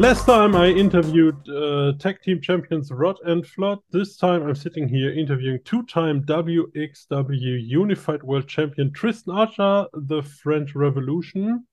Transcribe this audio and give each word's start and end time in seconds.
Last 0.00 0.26
time 0.26 0.56
I 0.56 0.70
interviewed 0.70 1.48
uh, 1.48 1.92
tag 2.00 2.20
team 2.20 2.40
champions 2.40 2.90
Rott 2.90 3.14
and 3.24 3.44
Flott. 3.44 3.78
This 3.92 4.16
time 4.16 4.42
I'm 4.42 4.56
sitting 4.56 4.88
here 4.88 5.12
interviewing 5.12 5.60
two 5.64 5.84
time 5.84 6.24
WXW 6.24 7.64
Unified 7.64 8.24
World 8.24 8.48
Champion 8.48 8.92
Tristan 8.92 9.34
Archer, 9.34 9.86
the 9.92 10.20
French 10.22 10.74
Revolution. 10.74 11.64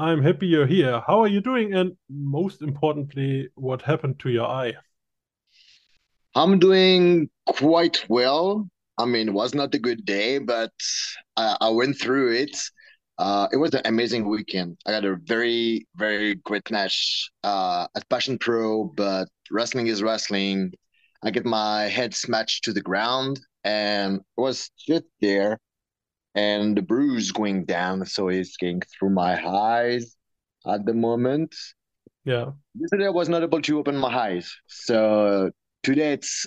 I'm 0.00 0.20
happy 0.20 0.48
you're 0.48 0.66
here. 0.66 1.00
How 1.06 1.20
are 1.20 1.28
you 1.28 1.40
doing? 1.40 1.74
And 1.74 1.96
most 2.10 2.60
importantly, 2.60 3.48
what 3.54 3.82
happened 3.82 4.18
to 4.20 4.30
your 4.30 4.48
eye? 4.48 4.74
I'm 6.34 6.58
doing 6.58 7.30
quite 7.46 8.04
well. 8.08 8.68
I 8.98 9.04
mean, 9.04 9.28
it 9.28 9.34
was 9.34 9.54
not 9.54 9.76
a 9.76 9.78
good 9.78 10.04
day, 10.04 10.38
but 10.38 10.72
I, 11.36 11.56
I 11.60 11.68
went 11.68 12.00
through 12.00 12.32
it. 12.32 12.56
Uh, 13.18 13.48
it 13.52 13.56
was 13.56 13.74
an 13.74 13.82
amazing 13.84 14.28
weekend. 14.28 14.78
I 14.86 14.92
got 14.92 15.04
a 15.04 15.16
very, 15.16 15.86
very 15.96 16.36
great 16.36 16.70
match 16.70 17.30
uh, 17.42 17.88
at 17.96 18.08
Passion 18.08 18.38
Pro, 18.38 18.84
but 18.84 19.28
wrestling 19.50 19.88
is 19.88 20.02
wrestling. 20.02 20.72
I 21.22 21.30
get 21.30 21.44
my 21.44 21.84
head 21.84 22.14
smashed 22.14 22.64
to 22.64 22.72
the 22.72 22.80
ground 22.80 23.40
and 23.64 24.16
it 24.16 24.40
was 24.40 24.70
just 24.78 25.04
there. 25.20 25.58
And 26.34 26.76
the 26.76 26.82
bruise 26.82 27.32
going 27.32 27.64
down, 27.64 28.06
so 28.06 28.28
it's 28.28 28.56
getting 28.56 28.82
through 28.82 29.10
my 29.10 29.44
eyes 29.44 30.14
at 30.64 30.86
the 30.86 30.94
moment. 30.94 31.56
Yeah. 32.24 32.52
Yesterday 32.78 33.06
I 33.06 33.10
was 33.10 33.28
not 33.28 33.42
able 33.42 33.60
to 33.62 33.78
open 33.78 33.96
my 33.96 34.14
eyes. 34.16 34.54
So 34.66 35.50
today 35.82 36.12
it's 36.12 36.46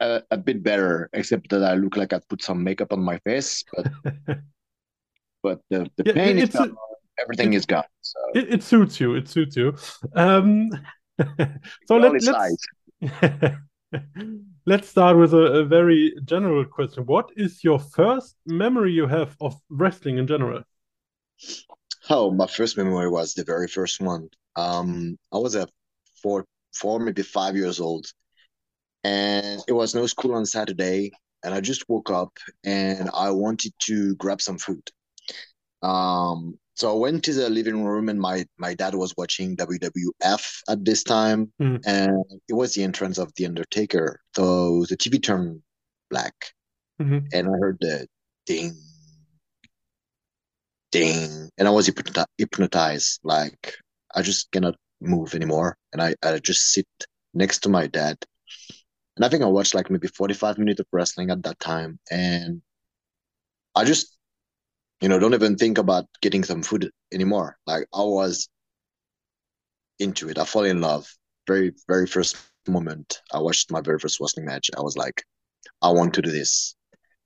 a, 0.00 0.22
a 0.32 0.36
bit 0.36 0.64
better, 0.64 1.08
except 1.12 1.50
that 1.50 1.62
I 1.62 1.74
look 1.74 1.96
like 1.96 2.12
I 2.12 2.20
put 2.28 2.42
some 2.42 2.64
makeup 2.64 2.92
on 2.92 3.00
my 3.00 3.18
face. 3.18 3.64
But 3.72 3.86
but 5.42 5.60
the, 5.70 5.90
the 5.96 6.04
yeah, 6.06 6.12
pain 6.12 6.38
is 6.38 6.50
gone. 6.50 6.70
A, 6.70 7.22
everything 7.22 7.52
is 7.54 7.66
gone. 7.66 7.84
So 8.00 8.18
it, 8.34 8.54
it, 8.54 8.62
suits 8.62 9.00
you. 9.00 9.14
It 9.14 9.28
suits 9.28 9.56
you. 9.56 9.74
Um, 10.14 10.70
so 11.86 11.96
let, 11.96 12.12
let's 12.22 12.56
let's 14.66 14.88
start 14.88 15.16
with 15.16 15.32
a, 15.34 15.60
a, 15.60 15.64
very 15.64 16.14
general 16.24 16.64
question. 16.64 17.06
What 17.06 17.30
is 17.36 17.62
your 17.62 17.78
first 17.78 18.36
memory 18.46 18.92
you 18.92 19.06
have 19.06 19.36
of 19.40 19.56
wrestling 19.70 20.18
in 20.18 20.26
general? 20.26 20.62
Oh, 22.10 22.30
my 22.30 22.46
first 22.46 22.76
memory 22.76 23.08
was 23.08 23.34
the 23.34 23.44
very 23.44 23.68
first 23.68 24.00
one. 24.00 24.28
Um, 24.56 25.16
I 25.32 25.38
was 25.38 25.54
a 25.54 25.68
four, 26.22 26.44
four, 26.74 26.98
maybe 26.98 27.22
five 27.22 27.56
years 27.56 27.80
old, 27.80 28.06
and 29.04 29.62
it 29.68 29.72
was 29.72 29.94
no 29.94 30.06
school 30.06 30.34
on 30.34 30.46
Saturday. 30.46 31.12
And 31.44 31.54
I 31.54 31.60
just 31.60 31.88
woke 31.88 32.10
up 32.10 32.36
and 32.64 33.08
I 33.14 33.30
wanted 33.30 33.72
to 33.82 34.16
grab 34.16 34.42
some 34.42 34.58
food. 34.58 34.82
Um, 35.82 36.58
so 36.74 36.92
I 36.92 36.96
went 36.96 37.24
to 37.24 37.34
the 37.34 37.50
living 37.50 37.84
room 37.84 38.08
and 38.08 38.20
my 38.20 38.46
my 38.56 38.72
dad 38.72 38.94
was 38.94 39.14
watching 39.16 39.56
WWF 39.56 40.62
at 40.68 40.84
this 40.84 41.02
time, 41.02 41.52
mm. 41.60 41.80
and 41.84 42.24
it 42.48 42.54
was 42.54 42.74
the 42.74 42.84
entrance 42.84 43.18
of 43.18 43.32
the 43.36 43.46
Undertaker. 43.46 44.20
So 44.36 44.84
the 44.88 44.96
TV 44.96 45.20
turned 45.20 45.60
black, 46.08 46.34
mm-hmm. 47.00 47.26
and 47.32 47.48
I 47.48 47.58
heard 47.58 47.78
the 47.80 48.06
ding, 48.46 48.76
ding, 50.92 51.50
and 51.58 51.66
I 51.66 51.70
was 51.72 51.90
hypnotized. 52.38 53.20
Like 53.24 53.74
I 54.14 54.22
just 54.22 54.50
cannot 54.52 54.76
move 55.00 55.34
anymore, 55.34 55.76
and 55.92 56.00
I 56.00 56.14
I 56.22 56.38
just 56.38 56.72
sit 56.72 56.86
next 57.34 57.58
to 57.60 57.68
my 57.68 57.88
dad, 57.88 58.18
and 59.16 59.24
I 59.24 59.28
think 59.28 59.42
I 59.42 59.46
watched 59.46 59.74
like 59.74 59.90
maybe 59.90 60.08
forty 60.08 60.34
five 60.34 60.58
minutes 60.58 60.78
of 60.80 60.86
wrestling 60.92 61.30
at 61.30 61.42
that 61.42 61.58
time, 61.58 61.98
and 62.10 62.62
I 63.74 63.84
just 63.84 64.17
you 65.00 65.08
know, 65.08 65.18
don't 65.18 65.34
even 65.34 65.56
think 65.56 65.78
about 65.78 66.06
getting 66.20 66.44
some 66.44 66.62
food 66.62 66.90
anymore. 67.12 67.56
Like 67.66 67.86
I 67.94 68.02
was 68.02 68.48
into 69.98 70.28
it. 70.28 70.38
I 70.38 70.44
fall 70.44 70.64
in 70.64 70.80
love. 70.80 71.08
Very, 71.46 71.72
very 71.88 72.06
first 72.06 72.36
moment 72.68 73.20
I 73.32 73.40
watched 73.40 73.70
my 73.70 73.80
very 73.80 73.98
first 73.98 74.20
wrestling 74.20 74.46
match, 74.46 74.70
I 74.76 74.80
was 74.80 74.96
like, 74.96 75.24
I 75.82 75.90
want 75.90 76.14
to 76.14 76.22
do 76.22 76.30
this. 76.30 76.74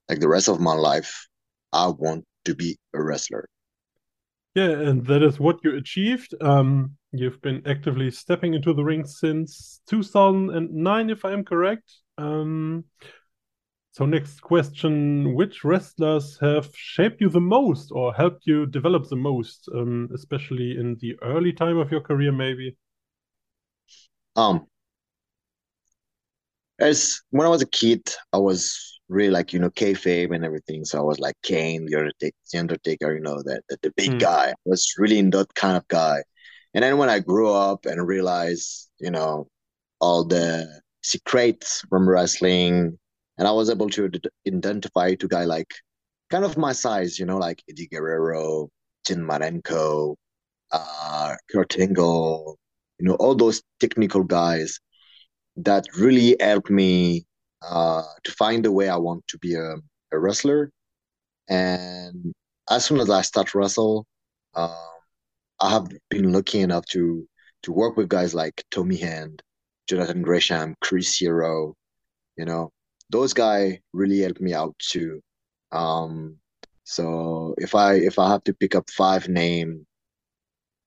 Like 0.09 0.21
the 0.21 0.28
rest 0.28 0.49
of 0.49 0.61
my 0.61 0.75
life, 0.75 1.27
I 1.72 1.88
want 1.88 2.25
to 2.44 2.55
be 2.55 2.78
a 2.94 3.03
wrestler. 3.03 3.49
Yeah, 4.55 4.71
and 4.71 5.06
that 5.06 5.22
is 5.22 5.41
what 5.41 5.61
you 5.65 5.77
achieved. 5.77 6.34
Um, 6.43 6.97
you've 7.12 7.41
been 7.41 7.62
actively 7.66 8.11
stepping 8.11 8.55
into 8.55 8.75
the 8.75 8.84
ring 8.84 9.06
since 9.06 9.81
2009, 9.88 11.11
if 11.11 11.25
I 11.25 11.32
am 11.32 11.44
correct. 11.44 11.91
Um, 12.19 12.84
so 13.93 14.07
next 14.07 14.41
question, 14.41 15.35
which 15.35 15.65
wrestlers 15.65 16.39
have 16.41 16.71
shaped 16.75 17.21
you 17.21 17.29
the 17.29 17.43
most 17.43 17.91
or 17.93 18.15
helped 18.15 18.47
you 18.47 18.65
develop 18.65 19.07
the 19.07 19.17
most, 19.17 19.69
um, 19.75 20.09
especially 20.15 20.79
in 20.79 20.97
the 21.03 21.15
early 21.21 21.53
time 21.53 21.77
of 21.77 21.93
your 21.93 22.01
career, 22.01 22.33
maybe? 22.33 22.75
Um, 24.35 24.67
as 26.81 27.21
when 27.31 27.47
I 27.47 27.51
was 27.51 27.61
a 27.61 27.67
kid, 27.67 28.03
I 28.33 28.39
was 28.39 28.99
really 29.11 29.29
like, 29.29 29.53
you 29.53 29.59
know, 29.59 29.69
kayfabe 29.69 30.35
and 30.35 30.43
everything. 30.43 30.87
So 30.87 30.99
I 30.99 31.03
was 31.03 31.21
like 31.21 31.37
Kane, 31.43 31.85
the 31.85 31.97
Undertaker, 31.97 32.37
the 32.51 32.59
Undertaker 32.59 33.15
you 33.15 33.21
know, 33.21 33.43
that 33.43 33.63
the, 33.69 33.77
the, 33.83 33.93
big 33.95 34.13
mm. 34.13 34.21
guy. 34.21 34.49
I 34.53 34.55
was 34.65 34.91
really 34.97 35.19
in 35.19 35.29
that 35.31 35.55
kind 35.55 35.77
of 35.77 35.87
guy. 35.89 36.23
And 36.73 36.83
then 36.83 36.97
when 36.97 37.11
I 37.11 37.19
grew 37.19 37.53
up 37.53 37.85
and 37.85 38.07
realized, 38.07 38.89
you 38.99 39.11
know, 39.11 39.49
all 40.01 40.25
the 40.25 40.81
secrets 41.03 41.85
from 41.91 42.09
wrestling, 42.09 42.99
and 43.38 43.48
I 43.48 43.53
was 43.53 43.70
able 43.70 43.88
to 43.91 44.10
identify 44.47 45.15
to 45.15 45.28
guy 45.28 45.44
like 45.44 45.72
kind 46.31 46.44
of 46.44 46.56
my 46.56 46.72
size, 46.72 47.19
you 47.19 47.26
know, 47.26 47.38
like 47.38 47.62
Eddie 47.69 47.88
Guerrero, 47.88 48.70
Dean 49.04 49.19
Malenko, 49.19 50.16
uh, 50.72 51.34
Kurt 51.50 51.78
Angle, 51.78 52.59
you 52.98 53.06
know, 53.06 53.15
all 53.15 53.34
those 53.34 53.62
technical 53.81 54.22
guys 54.25 54.78
that 55.56 55.84
really 55.98 56.37
helped 56.41 56.70
me 56.70 57.25
uh, 57.62 58.03
to 58.25 58.32
find 58.32 58.65
the 58.65 58.72
way 58.72 58.88
I 58.88 58.97
want 58.97 59.26
to 59.28 59.38
be 59.38 59.54
a, 59.54 59.75
a 60.12 60.19
wrestler. 60.19 60.70
And 61.49 62.32
as 62.70 62.84
soon 62.84 63.00
as 63.00 63.10
I 63.10 63.22
start 63.22 63.54
wrestle, 63.54 64.06
um, 64.54 64.76
I 65.60 65.70
have 65.70 65.88
been 66.10 66.32
lucky 66.32 66.60
enough 66.60 66.87
to 66.87 67.26
to 67.62 67.72
work 67.72 67.97
with 67.97 68.09
guys 68.09 68.34
like 68.34 68.64
Tommy 68.72 69.00
End, 69.03 69.41
Jonathan 69.88 70.22
Gresham, 70.22 70.75
Chris 70.81 71.16
Hero, 71.16 71.75
you 72.37 72.44
know, 72.44 72.72
those 73.12 73.33
guys 73.33 73.78
really 73.93 74.21
helped 74.21 74.41
me 74.41 74.55
out 74.55 74.75
too. 74.78 75.21
Um, 75.71 76.39
so 76.84 77.55
if 77.59 77.75
I 77.75 77.95
if 77.95 78.19
I 78.19 78.28
have 78.31 78.43
to 78.45 78.55
pick 78.55 78.75
up 78.75 78.91
five 78.91 79.28
name 79.28 79.87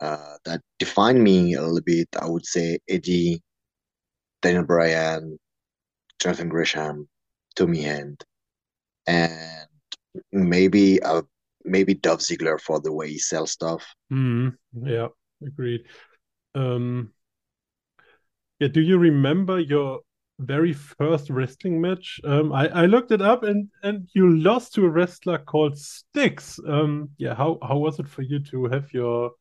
uh, 0.01 0.35
that 0.43 0.61
define 0.79 1.23
me 1.23 1.53
a 1.53 1.61
little 1.61 1.81
bit, 1.81 2.09
I 2.19 2.27
would 2.27 2.45
say 2.45 2.79
Eddie, 2.89 3.41
Daniel 4.41 4.65
Bryan, 4.65 5.39
Jonathan 6.19 6.49
Gresham, 6.49 7.07
Tommy 7.55 7.85
End, 7.85 8.23
and 9.07 9.67
maybe 10.31 11.01
uh 11.01 11.21
maybe 11.63 11.93
Dolph 11.93 12.19
Ziggler 12.19 12.59
for 12.59 12.79
the 12.81 12.91
way 12.91 13.09
he 13.09 13.19
sells 13.19 13.51
stuff. 13.51 13.85
Mm, 14.11 14.53
yeah, 14.83 15.07
agreed. 15.45 15.85
Um, 16.53 17.13
yeah, 18.59 18.69
do 18.69 18.81
you 18.81 18.97
remember 18.97 19.59
your 19.59 20.01
very 20.39 20.73
first 20.73 21.29
wrestling 21.29 21.79
match. 21.79 22.19
Um, 22.23 22.51
I, 22.51 22.67
I 22.67 22.85
looked 22.85 23.11
it 23.11 23.21
up 23.21 23.43
and 23.43 23.69
and 23.83 24.07
you 24.13 24.37
lost 24.37 24.73
to 24.73 24.85
a 24.85 24.89
wrestler 24.89 25.37
called 25.37 25.77
Styx. 25.77 26.59
Um, 26.67 27.09
yeah, 27.17 27.35
how 27.35 27.57
how 27.61 27.77
was 27.77 27.99
it 27.99 28.07
for 28.07 28.21
you 28.21 28.39
to 28.51 28.65
have 28.65 28.91
your 28.93 29.31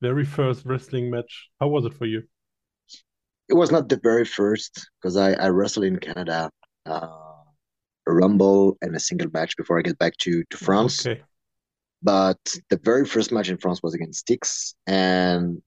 very 0.00 0.24
first 0.24 0.64
wrestling 0.64 1.10
match? 1.10 1.50
How 1.60 1.68
was 1.68 1.84
it 1.84 1.94
for 1.94 2.06
you? 2.06 2.22
It 3.48 3.54
was 3.54 3.70
not 3.70 3.88
the 3.88 4.00
very 4.02 4.24
first 4.24 4.88
because 5.00 5.16
I 5.16 5.32
I 5.32 5.48
wrestled 5.48 5.86
in 5.86 5.98
Canada, 5.98 6.50
uh, 6.86 7.08
a 8.06 8.12
rumble 8.12 8.78
and 8.80 8.96
a 8.96 9.00
single 9.00 9.28
match 9.32 9.56
before 9.56 9.78
I 9.78 9.82
get 9.82 9.98
back 9.98 10.16
to 10.18 10.44
to 10.44 10.56
France. 10.56 11.06
Okay. 11.06 11.22
But 12.02 12.40
the 12.70 12.80
very 12.82 13.04
first 13.04 13.30
match 13.30 13.50
in 13.50 13.58
France 13.58 13.82
was 13.82 13.92
against 13.92 14.20
Styx, 14.20 14.74
and 14.86 15.60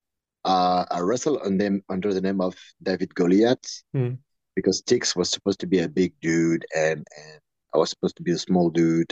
uh, 0.43 0.83
I 0.89 1.01
wrestled 1.01 1.41
on 1.45 1.59
them 1.59 1.83
under 1.89 2.11
the 2.11 2.21
name 2.21 2.41
of 2.41 2.55
David 2.81 3.13
Goliath. 3.13 3.83
Hmm 3.93 4.13
because 4.55 4.79
Styx 4.79 5.15
was 5.15 5.29
supposed 5.29 5.59
to 5.61 5.67
be 5.67 5.79
a 5.79 5.89
big 5.89 6.13
dude 6.21 6.65
and 6.75 7.05
and 7.17 7.39
I 7.73 7.77
was 7.77 7.89
supposed 7.89 8.17
to 8.17 8.23
be 8.23 8.31
a 8.31 8.37
small 8.37 8.69
dude, 8.69 9.11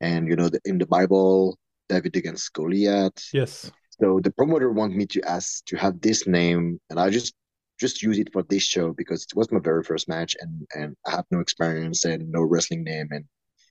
and 0.00 0.28
you 0.28 0.36
know 0.36 0.48
the, 0.48 0.60
in 0.64 0.78
the 0.78 0.86
Bible 0.86 1.58
David 1.88 2.16
against 2.16 2.52
Goliath. 2.52 3.12
Yes. 3.32 3.70
So 4.00 4.20
the 4.22 4.30
promoter 4.32 4.70
wanted 4.70 4.96
me 4.96 5.06
to 5.06 5.22
ask 5.22 5.64
to 5.66 5.76
have 5.76 6.00
this 6.00 6.26
name, 6.26 6.78
and 6.90 7.00
I 7.00 7.10
just 7.10 7.34
just 7.80 8.02
use 8.02 8.18
it 8.18 8.32
for 8.32 8.42
this 8.44 8.62
show 8.62 8.92
because 8.92 9.24
it 9.24 9.34
was 9.34 9.50
my 9.50 9.60
very 9.60 9.82
first 9.82 10.08
match, 10.08 10.36
and 10.40 10.66
and 10.74 10.96
I 11.06 11.12
have 11.12 11.24
no 11.30 11.40
experience 11.40 12.04
and 12.04 12.30
no 12.30 12.42
wrestling 12.42 12.84
name, 12.84 13.08
and 13.10 13.24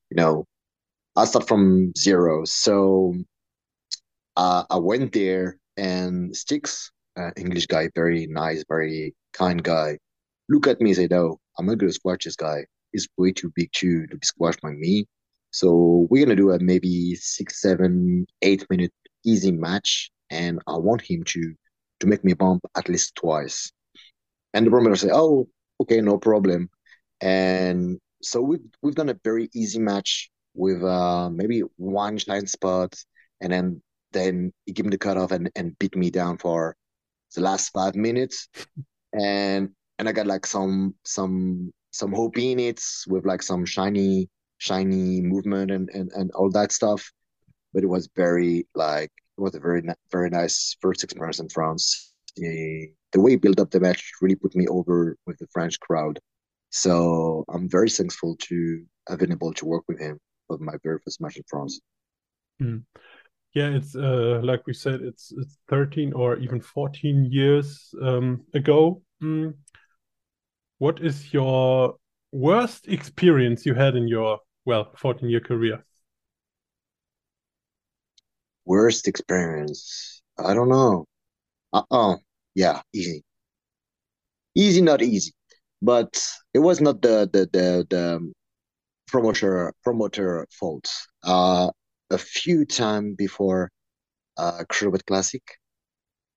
you 0.10 0.16
know 0.16 0.46
I 1.16 1.26
start 1.26 1.48
from 1.48 1.94
zero. 1.98 2.46
So 2.46 3.14
uh, 4.38 4.64
I 4.70 4.78
went 4.78 5.14
there, 5.14 5.58
and 5.78 6.36
Styx, 6.36 6.92
uh, 7.16 7.32
English 7.38 7.68
guy, 7.68 7.90
very 7.94 8.26
nice, 8.28 8.64
very 8.68 9.14
kind 9.34 9.62
guy 9.62 10.00
look 10.52 10.68
at 10.68 10.82
me 10.82 10.92
and 10.92 10.98
say, 10.98 11.08
no, 11.10 11.40
I'm 11.58 11.66
not 11.66 11.80
to 11.80 11.92
squash 11.92 12.26
this 12.26 12.36
guy. 12.36 12.66
He's 12.92 13.08
way 13.18 13.32
too 13.32 13.52
big 13.56 13.72
to, 13.74 14.06
to 14.08 14.18
be 14.18 14.26
squashed 14.26 14.62
by 14.62 14.72
me. 14.72 15.06
So 15.52 16.08
we're 16.10 16.26
going 16.26 16.36
to 16.36 16.42
do 16.42 16.52
a 16.52 16.60
maybe 16.60 17.16
six, 17.16 17.62
seven, 17.62 18.26
eight 18.42 18.66
minute 18.70 18.94
easy 19.26 19.52
match. 19.52 20.12
And 20.30 20.60
I 20.68 20.78
want 20.78 21.02
him 21.02 21.24
to 21.24 21.54
to 22.00 22.08
make 22.08 22.24
me 22.24 22.34
bump 22.34 22.62
at 22.76 22.90
least 22.90 23.16
twice. 23.16 23.72
And 24.54 24.66
the 24.66 24.72
promoter 24.72 24.96
said, 24.96 25.12
"Oh, 25.14 25.48
okay, 25.82 26.02
no 26.02 26.18
problem." 26.18 26.70
And 27.22 28.00
so 28.22 28.42
we've 28.42 28.66
we've 28.82 28.96
done 28.96 29.10
a 29.10 29.20
very 29.24 29.50
easy 29.54 29.80
match 29.80 30.30
with 30.54 30.84
uh, 30.84 31.30
maybe 31.30 31.62
one 31.78 32.18
shine 32.18 32.48
spot, 32.48 32.96
and 33.42 33.52
then 33.52 33.82
then 34.14 34.52
he 34.66 34.74
gave 34.74 34.86
me 34.86 34.92
the 34.92 34.98
cutoff 34.98 35.32
and 35.32 35.50
and 35.56 35.78
beat 35.80 35.96
me 35.96 36.10
down 36.10 36.38
for 36.38 36.76
the 37.36 37.42
last 37.42 37.70
five 37.70 37.96
minutes, 37.96 38.48
and 39.14 39.70
and 40.02 40.10
I 40.10 40.14
got 40.14 40.26
like 40.26 40.48
some 40.48 40.96
some 41.06 41.72
some 41.92 42.12
hope 42.12 42.36
in 42.40 42.60
it 42.60 42.82
with 43.08 43.24
like 43.24 43.44
some 43.44 43.64
shiny 43.66 44.28
shiny 44.58 45.22
movement 45.22 45.70
and 45.70 45.90
and, 45.94 46.12
and 46.14 46.32
all 46.32 46.50
that 46.52 46.72
stuff. 46.72 47.08
But 47.72 47.84
it 47.84 47.88
was 47.88 48.10
very 48.16 48.68
like 48.74 49.12
it 49.38 49.42
was 49.42 49.54
a 49.54 49.60
very 49.60 49.84
very 50.12 50.32
nice 50.32 50.76
first 50.82 51.04
experience 51.04 51.40
in 51.40 51.50
France. 51.50 52.14
The, 52.36 52.88
the 53.12 53.22
way 53.22 53.32
he 53.32 53.38
built 53.38 53.60
up 53.60 53.70
the 53.70 53.80
match 53.80 54.12
really 54.22 54.36
put 54.36 54.56
me 54.56 54.66
over 54.68 55.18
with 55.28 55.38
the 55.38 55.46
French 55.54 55.80
crowd. 55.80 56.18
So 56.72 57.46
I'm 57.54 57.70
very 57.70 57.90
thankful 57.90 58.38
to 58.50 58.84
have 59.08 59.20
been 59.20 59.32
able 59.32 59.54
to 59.54 59.66
work 59.66 59.84
with 59.88 60.00
him 60.00 60.18
for 60.48 60.58
my 60.58 60.78
very 60.84 60.98
first 61.06 61.22
match 61.22 61.38
in 61.38 61.44
France. 61.48 61.80
Mm. 62.60 62.84
Yeah, 63.54 63.70
it's 63.70 63.96
uh, 63.96 64.40
like 64.44 64.66
we 64.66 64.74
said, 64.74 65.02
it's 65.02 65.32
it's 65.38 65.60
13 65.70 66.14
or 66.14 66.38
even 66.38 66.60
14 66.60 67.28
years 67.30 67.94
um, 68.02 68.42
ago. 68.56 69.04
Mm. 69.22 69.54
What 70.82 71.00
is 71.00 71.32
your 71.32 71.98
worst 72.32 72.88
experience 72.88 73.68
you 73.68 73.76
had 73.76 73.96
in 73.96 74.08
your 74.08 74.40
well 74.66 74.92
14 74.98 75.30
year 75.30 75.40
career? 75.40 75.86
Worst 78.66 79.08
experience? 79.08 80.24
I 80.40 80.56
don't 80.56 80.70
know. 80.70 81.06
Uh 81.72 81.84
oh, 81.92 82.18
yeah, 82.56 82.82
easy. 82.94 83.24
Easy, 84.56 84.82
not 84.82 85.04
easy 85.04 85.34
but 85.84 86.20
it 86.56 86.60
was 86.60 86.82
not 86.82 87.04
the 87.04 87.30
the 87.32 87.48
the, 87.54 87.86
the 87.92 88.34
promoter 89.08 89.74
promoter 89.84 90.48
fault. 90.50 90.90
Uh, 91.24 91.70
a 92.10 92.18
few 92.18 92.66
time 92.66 93.14
before 93.16 93.70
uh, 94.38 94.64
Cruiserweight 94.72 95.06
Classic, 95.06 95.44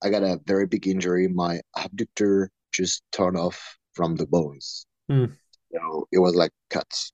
I 0.03 0.11
got 0.11 0.23
a 0.23 0.39
very 0.47 0.67
big 0.67 0.87
injury. 0.87 1.29
My 1.29 1.63
abductor 1.75 2.51
just 2.73 3.03
torn 3.11 3.37
off 3.37 3.79
from 3.95 4.17
the 4.17 4.27
bones. 4.27 4.87
Mm. 5.11 5.33
So 5.73 6.09
it 6.13 6.19
was 6.19 6.35
like 6.35 6.53
cuts. 6.71 7.13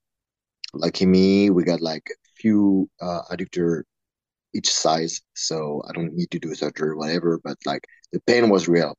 Lucky 0.74 1.06
me, 1.06 1.50
we 1.50 1.64
got 1.64 1.80
like 1.80 2.08
a 2.10 2.18
few 2.36 2.88
uh, 3.00 3.22
adductor 3.30 3.82
each 4.54 4.70
size, 4.70 5.20
so 5.34 5.82
I 5.88 5.92
don't 5.92 6.14
need 6.14 6.30
to 6.32 6.38
do 6.38 6.54
surgery, 6.54 6.96
whatever. 6.96 7.40
But 7.42 7.56
like 7.66 7.84
the 8.12 8.20
pain 8.26 8.50
was 8.50 8.68
real, 8.68 8.94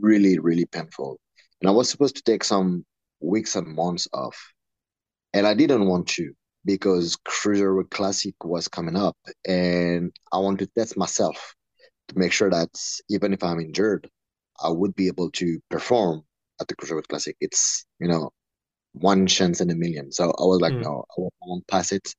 really, 0.00 0.38
really 0.38 0.66
painful 0.66 1.18
and 1.62 1.68
I 1.68 1.72
was 1.72 1.88
supposed 1.88 2.16
to 2.16 2.22
take 2.22 2.42
some 2.42 2.84
weeks 3.20 3.54
and 3.54 3.68
months 3.68 4.08
off, 4.12 4.36
and 5.32 5.46
I 5.46 5.54
didn't 5.54 5.86
want 5.86 6.08
to 6.08 6.32
because 6.64 7.16
Cruiserweight 7.24 7.90
Classic 7.90 8.34
was 8.44 8.66
coming 8.66 8.96
up, 8.96 9.16
and 9.46 10.12
I 10.32 10.38
wanted 10.38 10.66
to 10.66 10.72
test 10.76 10.96
myself 10.96 11.54
to 12.08 12.18
make 12.18 12.32
sure 12.32 12.50
that 12.50 12.68
even 13.08 13.32
if 13.32 13.44
I'm 13.44 13.60
injured, 13.60 14.10
I 14.60 14.70
would 14.70 14.96
be 14.96 15.06
able 15.06 15.30
to 15.32 15.60
perform 15.70 16.24
at 16.60 16.68
the 16.68 16.76
Cruiserweight 16.76 17.08
Classic. 17.08 17.36
It's 17.40 17.84
you 18.00 18.08
know 18.08 18.30
one 18.92 19.26
chance 19.26 19.60
in 19.60 19.70
a 19.70 19.74
million. 19.74 20.12
So 20.12 20.24
I 20.24 20.44
was 20.44 20.60
like, 20.60 20.74
mm. 20.74 20.82
no, 20.82 21.04
I 21.10 21.22
won't 21.42 21.66
pass 21.66 21.92
it. 21.92 22.14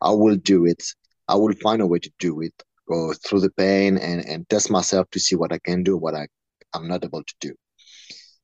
I 0.00 0.10
will 0.10 0.36
do 0.36 0.66
it. 0.66 0.82
I 1.28 1.36
will 1.36 1.54
find 1.62 1.82
a 1.82 1.86
way 1.86 1.98
to 1.98 2.10
do 2.18 2.40
it. 2.40 2.54
Go 2.88 3.14
through 3.14 3.40
the 3.40 3.50
pain 3.50 3.96
and 3.96 4.24
and 4.26 4.48
test 4.48 4.70
myself 4.70 5.08
to 5.10 5.20
see 5.20 5.36
what 5.36 5.52
I 5.52 5.58
can 5.58 5.82
do, 5.82 5.96
what 5.96 6.14
I 6.14 6.26
I'm 6.74 6.88
not 6.88 7.04
able 7.04 7.22
to 7.22 7.34
do. 7.40 7.54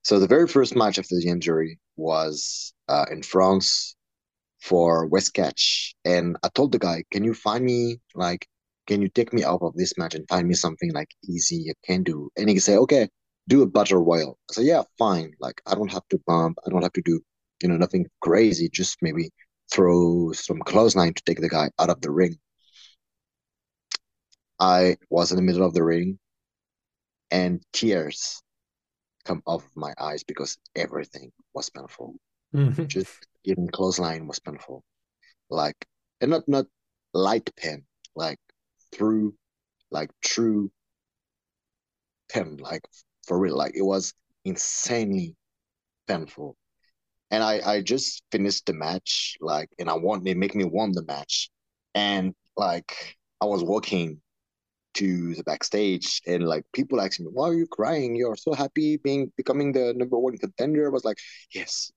So 0.02 0.19
the 0.19 0.26
very 0.26 0.48
first 0.48 0.75
match 0.75 0.98
after 0.98 1.16
the 1.16 1.28
injury 1.28 1.78
was 1.96 2.72
uh, 2.88 3.04
in 3.10 3.22
France 3.22 3.96
for 4.60 5.06
West 5.06 5.34
Catch, 5.34 5.94
and 6.04 6.36
I 6.43 6.48
told 6.54 6.72
the 6.72 6.78
guy, 6.78 7.04
"Can 7.10 7.25
you 7.25 7.34
find 7.34 7.64
me 7.64 8.00
like, 8.14 8.46
can 8.86 9.02
you 9.02 9.08
take 9.08 9.32
me 9.32 9.44
out 9.44 9.62
of 9.62 9.75
this 9.75 9.98
match 9.98 10.14
and 10.14 10.26
find 10.28 10.48
me 10.48 10.54
something 10.54 10.93
like 10.93 11.10
easy 11.28 11.66
I 11.70 11.75
can 11.86 12.02
do?" 12.02 12.31
And 12.36 12.48
he 12.48 12.58
said, 12.58 12.78
"Okay, 12.78 13.08
do 13.48 13.62
a 13.62 13.66
battle 13.66 14.02
royal." 14.04 14.38
I 14.50 14.54
said, 14.54 14.64
"Yeah, 14.66 14.82
fine. 14.98 15.34
Like 15.40 15.60
I 15.66 15.75
don't 15.75 15.92
have 15.92 16.06
to 16.10 16.20
bump, 16.26 16.58
I 16.66 16.70
don't 16.70 16.82
have 16.82 16.92
to 16.94 17.02
do, 17.02 17.20
you 17.62 17.69
know, 17.69 17.76
nothing 17.76 18.06
crazy. 18.20 18.69
Just 18.69 18.98
maybe 19.02 19.31
throw 19.72 20.32
some 20.32 20.60
clothesline 20.60 21.14
to 21.14 21.22
take 21.25 21.40
the 21.40 21.48
guy 21.48 21.70
out 21.78 21.90
of 21.90 22.00
the 22.00 22.10
ring." 22.10 22.38
I 24.58 24.96
was 25.08 25.32
in 25.32 25.37
the 25.37 25.42
middle 25.42 25.66
of 25.66 25.75
the 25.75 25.82
ring, 25.82 26.19
and 27.31 27.62
tears 27.72 28.42
come 29.25 29.43
off 29.46 29.64
my 29.75 29.94
eyes 29.98 30.22
because 30.25 30.58
everything 30.75 31.32
was 31.54 31.70
painful. 31.70 32.14
Mm-hmm. 32.54 32.86
Just 32.86 33.26
even 33.44 33.69
clothesline 33.69 34.26
was 34.26 34.38
painful. 34.38 34.82
Like 35.48 35.86
and 36.20 36.31
not 36.31 36.48
not 36.48 36.66
light 37.14 37.50
pain, 37.56 37.84
like 38.14 38.38
through 38.93 39.34
like 39.90 40.10
true 40.22 40.70
pain, 42.28 42.56
like 42.58 42.86
for 43.31 43.38
real. 43.38 43.56
Like 43.56 43.77
it 43.77 43.82
was 43.82 44.12
insanely 44.44 45.37
painful. 46.09 46.56
And 47.31 47.44
I, 47.44 47.61
I 47.65 47.81
just 47.81 48.25
finished 48.32 48.67
the 48.67 48.73
match, 48.73 49.37
like 49.41 49.69
and 49.79 49.88
I 49.88 49.94
won 49.94 50.25
they 50.25 50.35
make 50.35 50.56
me 50.56 50.65
won 50.65 50.91
the 50.91 51.05
match. 51.05 51.49
And 51.94 52.35
like 52.56 53.17
I 53.41 53.44
was 53.44 53.62
walking 53.62 54.21
to 54.94 55.37
the 55.37 55.44
backstage 55.44 56.21
and 56.27 56.43
like 56.43 56.65
people 56.73 57.00
asking 57.00 57.27
me, 57.27 57.31
Why 57.32 57.50
are 57.50 57.55
you 57.55 57.69
crying? 57.69 58.17
You're 58.17 58.35
so 58.35 58.53
happy 58.53 58.97
being 58.97 59.31
becoming 59.37 59.71
the 59.71 59.94
number 59.94 60.19
one 60.19 60.37
contender. 60.37 60.88
I 60.88 60.91
was 60.91 61.05
like, 61.05 61.19
Yes, 61.55 61.93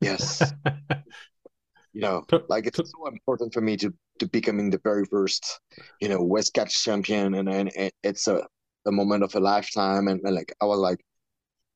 yes. 0.00 0.42
you 1.92 2.00
know, 2.00 2.24
like 2.48 2.66
it's 2.66 2.78
so 2.78 3.06
important 3.06 3.52
for 3.52 3.60
me 3.60 3.76
to 3.76 3.92
to 4.20 4.26
becoming 4.28 4.70
the 4.70 4.80
very 4.82 5.04
first, 5.04 5.60
you 6.00 6.08
know, 6.08 6.20
Westcatch 6.20 6.72
champion 6.82 7.34
and 7.34 7.50
and 7.50 7.92
it's 8.02 8.28
a, 8.28 8.46
a 8.86 8.92
moment 8.92 9.22
of 9.22 9.34
a 9.34 9.40
lifetime 9.40 10.08
and, 10.08 10.20
and 10.24 10.34
like 10.34 10.54
I 10.60 10.64
was 10.64 10.78
like 10.78 11.04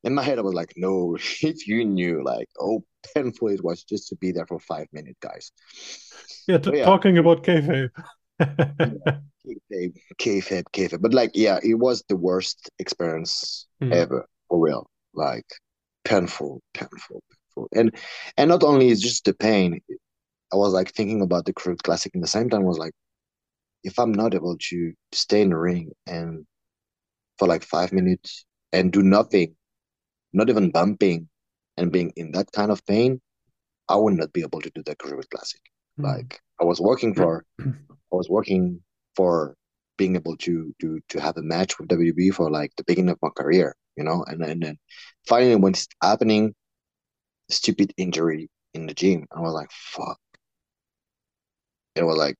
in 0.04 0.14
my 0.14 0.22
head 0.22 0.38
I 0.38 0.42
was 0.42 0.54
like, 0.54 0.74
No, 0.76 1.16
if 1.42 1.66
you 1.66 1.84
knew 1.84 2.24
like 2.24 2.48
oh 2.60 2.84
painful 3.14 3.48
it 3.48 3.62
was 3.62 3.84
just 3.84 4.08
to 4.08 4.16
be 4.16 4.32
there 4.32 4.46
for 4.46 4.58
five 4.58 4.86
minutes, 4.92 5.18
guys. 5.20 5.52
Yeah, 6.46 6.58
t- 6.58 6.78
yeah. 6.78 6.84
talking 6.84 7.18
about 7.18 7.42
kayfabe. 7.42 7.90
yeah 8.40 9.18
kayfabe, 9.46 9.94
kayfabe, 10.18 10.64
kayfabe. 10.72 11.00
But 11.00 11.14
like, 11.14 11.32
yeah, 11.34 11.58
it 11.62 11.74
was 11.74 12.04
the 12.08 12.16
worst 12.16 12.70
experience 12.78 13.66
mm. 13.82 13.92
ever 13.92 14.26
for 14.48 14.58
real. 14.58 14.88
Like, 15.14 15.46
painful, 16.04 16.62
painful, 16.72 17.22
painful. 17.30 17.68
And 17.74 17.94
and 18.36 18.48
not 18.48 18.62
only 18.62 18.88
is 18.88 19.00
just 19.00 19.24
the 19.24 19.34
pain. 19.34 19.80
I 20.52 20.56
was 20.56 20.72
like 20.72 20.92
thinking 20.92 21.22
about 21.22 21.46
the 21.46 21.52
Crew 21.52 21.76
Classic 21.76 22.14
in 22.14 22.20
the 22.20 22.26
same 22.26 22.48
time. 22.48 22.64
Was 22.64 22.78
like, 22.78 22.94
if 23.82 23.98
I'm 23.98 24.12
not 24.12 24.34
able 24.34 24.56
to 24.70 24.92
stay 25.12 25.42
in 25.42 25.50
the 25.50 25.56
ring 25.56 25.92
and 26.06 26.46
for 27.38 27.48
like 27.48 27.62
five 27.62 27.92
minutes 27.92 28.44
and 28.72 28.92
do 28.92 29.02
nothing, 29.02 29.54
not 30.32 30.48
even 30.48 30.70
bumping, 30.70 31.28
and 31.76 31.92
being 31.92 32.12
in 32.16 32.32
that 32.32 32.50
kind 32.52 32.70
of 32.70 32.84
pain, 32.86 33.20
I 33.88 33.96
would 33.96 34.14
not 34.14 34.32
be 34.32 34.42
able 34.42 34.60
to 34.60 34.70
do 34.70 34.82
the 34.84 34.96
Crew 34.96 35.20
Classic. 35.30 35.60
Mm. 35.98 36.04
Like 36.04 36.40
I 36.60 36.64
was 36.64 36.80
working 36.80 37.14
for, 37.14 37.44
I 37.60 37.72
was 38.10 38.28
working 38.28 38.80
for 39.16 39.56
being 39.96 40.16
able 40.16 40.36
to 40.36 40.74
to 40.80 41.00
to 41.08 41.20
have 41.20 41.36
a 41.36 41.42
match 41.42 41.78
with 41.78 41.88
WB 41.88 42.34
for 42.34 42.50
like 42.50 42.72
the 42.76 42.84
beginning 42.84 43.10
of 43.10 43.18
my 43.22 43.28
career, 43.36 43.76
you 43.96 44.04
know, 44.04 44.24
and 44.26 44.42
and 44.42 44.62
then 44.62 44.78
finally 45.26 45.56
when 45.56 45.72
it's 45.72 45.88
happening, 46.02 46.54
stupid 47.50 47.92
injury 47.96 48.48
in 48.72 48.86
the 48.86 48.94
gym, 48.94 49.26
I 49.34 49.40
was 49.40 49.52
like, 49.52 49.70
fuck. 49.70 50.18
It 51.94 52.02
was 52.02 52.16
like 52.16 52.36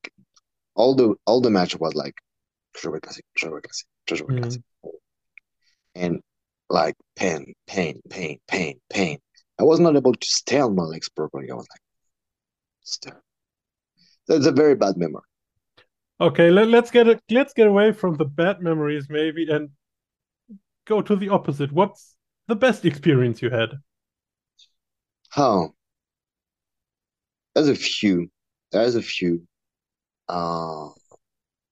all 0.74 0.94
the 0.94 1.14
all 1.26 1.40
the 1.40 1.50
match 1.50 1.78
was 1.78 1.94
like 1.94 2.14
cruiser 2.74 3.00
classic, 3.00 3.24
cruiser 3.38 3.60
classic, 3.60 3.86
treasure 4.06 4.24
mm. 4.24 4.40
classic, 4.40 4.62
and 5.94 6.20
like 6.70 6.96
pain, 7.16 7.54
pain, 7.66 8.00
pain, 8.10 8.38
pain, 8.48 8.80
pain. 8.90 9.18
I 9.60 9.64
was 9.64 9.80
not 9.80 9.96
able 9.96 10.14
to 10.14 10.26
stay 10.26 10.60
on 10.60 10.74
my 10.74 10.82
legs 10.82 11.08
properly. 11.08 11.50
I 11.50 11.54
was 11.54 11.66
like, 11.70 11.80
still. 12.82 13.20
That's 14.26 14.46
a 14.46 14.52
very 14.52 14.74
bad 14.74 14.96
memory. 14.96 15.22
Okay, 16.20 16.50
let, 16.50 16.68
let's 16.68 16.90
get 16.90 17.08
it. 17.08 17.20
Let's 17.30 17.52
get 17.52 17.66
away 17.66 17.92
from 17.92 18.16
the 18.16 18.24
bad 18.24 18.60
memories, 18.60 19.06
maybe, 19.08 19.50
and 19.50 19.70
go 20.86 21.02
to 21.02 21.16
the 21.16 21.28
opposite. 21.28 21.72
What's 21.72 22.16
the 22.48 22.56
best 22.56 22.84
experience 22.84 23.42
you 23.42 23.50
had? 23.50 23.70
Oh, 25.36 25.74
there's 27.54 27.68
a 27.68 27.74
few. 27.74 28.30
There's 28.72 28.94
a 28.94 29.02
few. 29.02 29.46
Uh, 30.28 30.88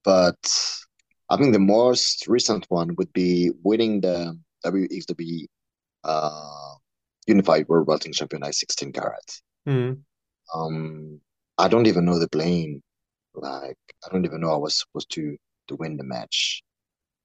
but 0.03 0.82
I 1.33 1.37
think 1.37 1.51
the 1.51 1.59
most 1.59 2.27
recent 2.27 2.65
one 2.69 2.93
would 2.97 3.11
be 3.11 3.49
winning 3.63 4.01
the 4.01 4.39
WXW 4.63 5.45
uh, 6.03 6.75
Unified 7.25 7.67
World 7.67 7.87
Wrestling 7.87 8.13
Champion 8.13 8.43
at 8.43 8.53
16 8.53 8.93
carat. 8.93 9.41
Mm. 9.67 10.01
Um, 10.53 11.19
I 11.57 11.67
don't 11.67 11.87
even 11.87 12.05
know 12.05 12.19
the 12.19 12.29
plane 12.29 12.83
like 13.33 13.77
I 14.05 14.09
don't 14.11 14.25
even 14.25 14.41
know 14.41 14.53
I 14.53 14.57
was 14.57 14.77
supposed 14.79 15.09
to 15.13 15.35
to 15.69 15.75
win 15.75 15.97
the 15.97 16.03
match 16.03 16.61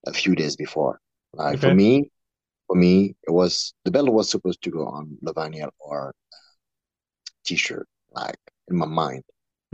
a 0.07 0.13
few 0.13 0.35
days 0.35 0.57
before. 0.57 1.01
Like 1.35 1.59
okay. 1.59 1.69
for 1.69 1.75
me, 1.75 2.11
for 2.67 2.77
me, 2.77 3.15
it 3.27 3.31
was 3.31 3.75
the 3.85 3.91
belt 3.91 4.09
was 4.09 4.31
supposed 4.31 4.63
to 4.63 4.71
go 4.71 4.87
on 4.87 5.19
Levaniel 5.23 5.69
or 5.79 6.15
uh, 6.33 6.37
T-shirt, 7.45 7.87
like 8.13 8.39
in 8.69 8.77
my 8.79 8.87
mind. 8.87 9.23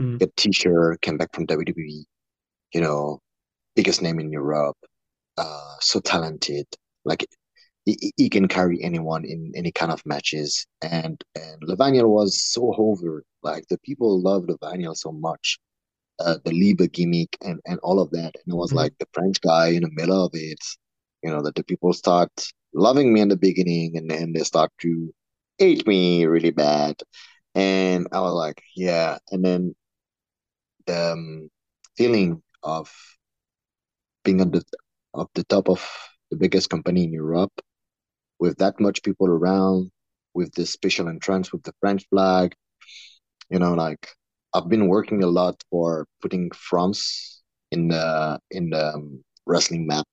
Mm. 0.01 0.19
Get 0.19 0.35
T-shirt, 0.35 0.99
came 1.01 1.17
back 1.17 1.33
from 1.33 1.47
WWE, 1.47 2.03
you 2.73 2.81
know, 2.81 3.21
biggest 3.75 4.01
name 4.01 4.19
in 4.19 4.31
Europe, 4.31 4.77
uh, 5.37 5.75
so 5.81 5.99
talented. 5.99 6.67
Like 7.05 7.25
he, 7.85 8.13
he 8.17 8.29
can 8.29 8.47
carry 8.47 8.81
anyone 8.83 9.25
in 9.25 9.53
any 9.55 9.71
kind 9.71 9.91
of 9.91 10.05
matches. 10.05 10.65
And 10.81 11.23
and 11.35 11.61
Levaniel 11.63 12.09
was 12.09 12.41
so 12.41 12.73
over. 12.77 13.23
Like 13.43 13.65
the 13.69 13.79
people 13.79 14.21
loved 14.21 14.49
Levaniel 14.49 14.95
so 14.95 15.11
much. 15.11 15.59
Uh, 16.19 16.37
the 16.45 16.51
Liebe 16.51 16.87
gimmick 16.87 17.37
and, 17.43 17.59
and 17.65 17.79
all 17.83 17.99
of 17.99 18.09
that. 18.11 18.33
And 18.35 18.53
it 18.53 18.55
was 18.55 18.71
Mhm. 18.71 18.77
like 18.77 18.93
the 18.99 19.07
French 19.13 19.41
guy 19.41 19.69
in 19.69 19.83
the 19.83 19.91
middle 19.91 20.25
of 20.25 20.31
it, 20.33 20.59
you 21.23 21.29
know, 21.31 21.41
that 21.43 21.55
the 21.55 21.63
people 21.63 21.93
start 21.93 22.31
loving 22.73 23.13
me 23.13 23.21
in 23.21 23.29
the 23.29 23.37
beginning 23.37 23.97
and 23.97 24.09
then 24.09 24.33
they 24.33 24.43
start 24.43 24.71
to 24.81 25.13
hate 25.57 25.85
me 25.87 26.25
really 26.25 26.51
bad. 26.51 26.95
And 27.55 28.07
I 28.13 28.21
was 28.21 28.33
like, 28.33 28.61
yeah. 28.75 29.17
And 29.31 29.43
then 29.43 29.75
the 30.85 31.13
um, 31.13 31.49
feeling 31.97 32.41
of 32.63 32.91
being 34.25 34.41
at 34.41 34.51
the 34.53 34.63
of 35.15 35.29
the 35.35 35.45
top 35.45 35.69
of 35.69 35.81
the 36.31 36.37
biggest 36.37 36.69
company 36.71 37.05
in 37.05 37.13
Europe 37.13 37.53
with 38.39 38.57
that 38.59 38.79
much 38.79 39.03
people 39.03 39.27
around, 39.27 39.91
with 40.33 40.53
the 40.55 40.65
special 40.65 41.09
entrance 41.09 41.53
with 41.53 41.63
the 41.63 41.73
French 41.81 42.05
flag, 42.09 42.53
you 43.49 43.59
know, 43.59 43.73
like 43.73 44.09
I've 44.53 44.69
been 44.69 44.87
working 44.87 45.23
a 45.23 45.27
lot 45.27 45.61
for 45.71 46.07
putting 46.21 46.51
France 46.51 47.43
in 47.71 47.89
the 47.89 48.39
in 48.51 48.69
the 48.71 48.93
um, 48.95 49.23
wrestling 49.45 49.87
map, 49.87 50.07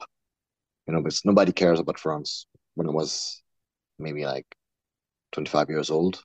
you 0.86 0.94
know, 0.94 1.02
because 1.02 1.24
nobody 1.24 1.52
cares 1.52 1.80
about 1.80 1.98
France 2.00 2.46
when 2.74 2.88
I 2.88 2.90
was 2.90 3.42
maybe 3.98 4.24
like 4.26 4.46
25 5.32 5.70
years 5.70 5.90
old. 5.90 6.22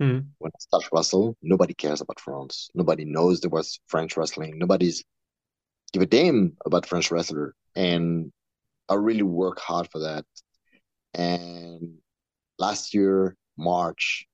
Mhm. 0.00 0.34
When 0.38 0.52
I 0.54 0.58
started 0.60 0.90
wrestle, 0.92 1.36
nobody 1.42 1.74
cares 1.74 2.00
about 2.00 2.20
France. 2.20 2.70
Nobody 2.74 3.04
knows 3.04 3.40
there 3.40 3.50
was 3.50 3.80
French 3.88 4.16
wrestling. 4.16 4.58
Nobody's 4.58 5.02
give 5.94 6.02
a 6.02 6.06
damn 6.06 6.56
about 6.66 6.86
French 6.86 7.10
wrestler. 7.12 7.54
And 7.76 8.32
I 8.88 8.94
really 8.94 9.22
work 9.22 9.60
hard 9.60 9.88
for 9.90 10.00
that. 10.00 10.24
And 11.14 11.98
last 12.58 12.92
year, 12.94 13.36
March, 13.56 14.26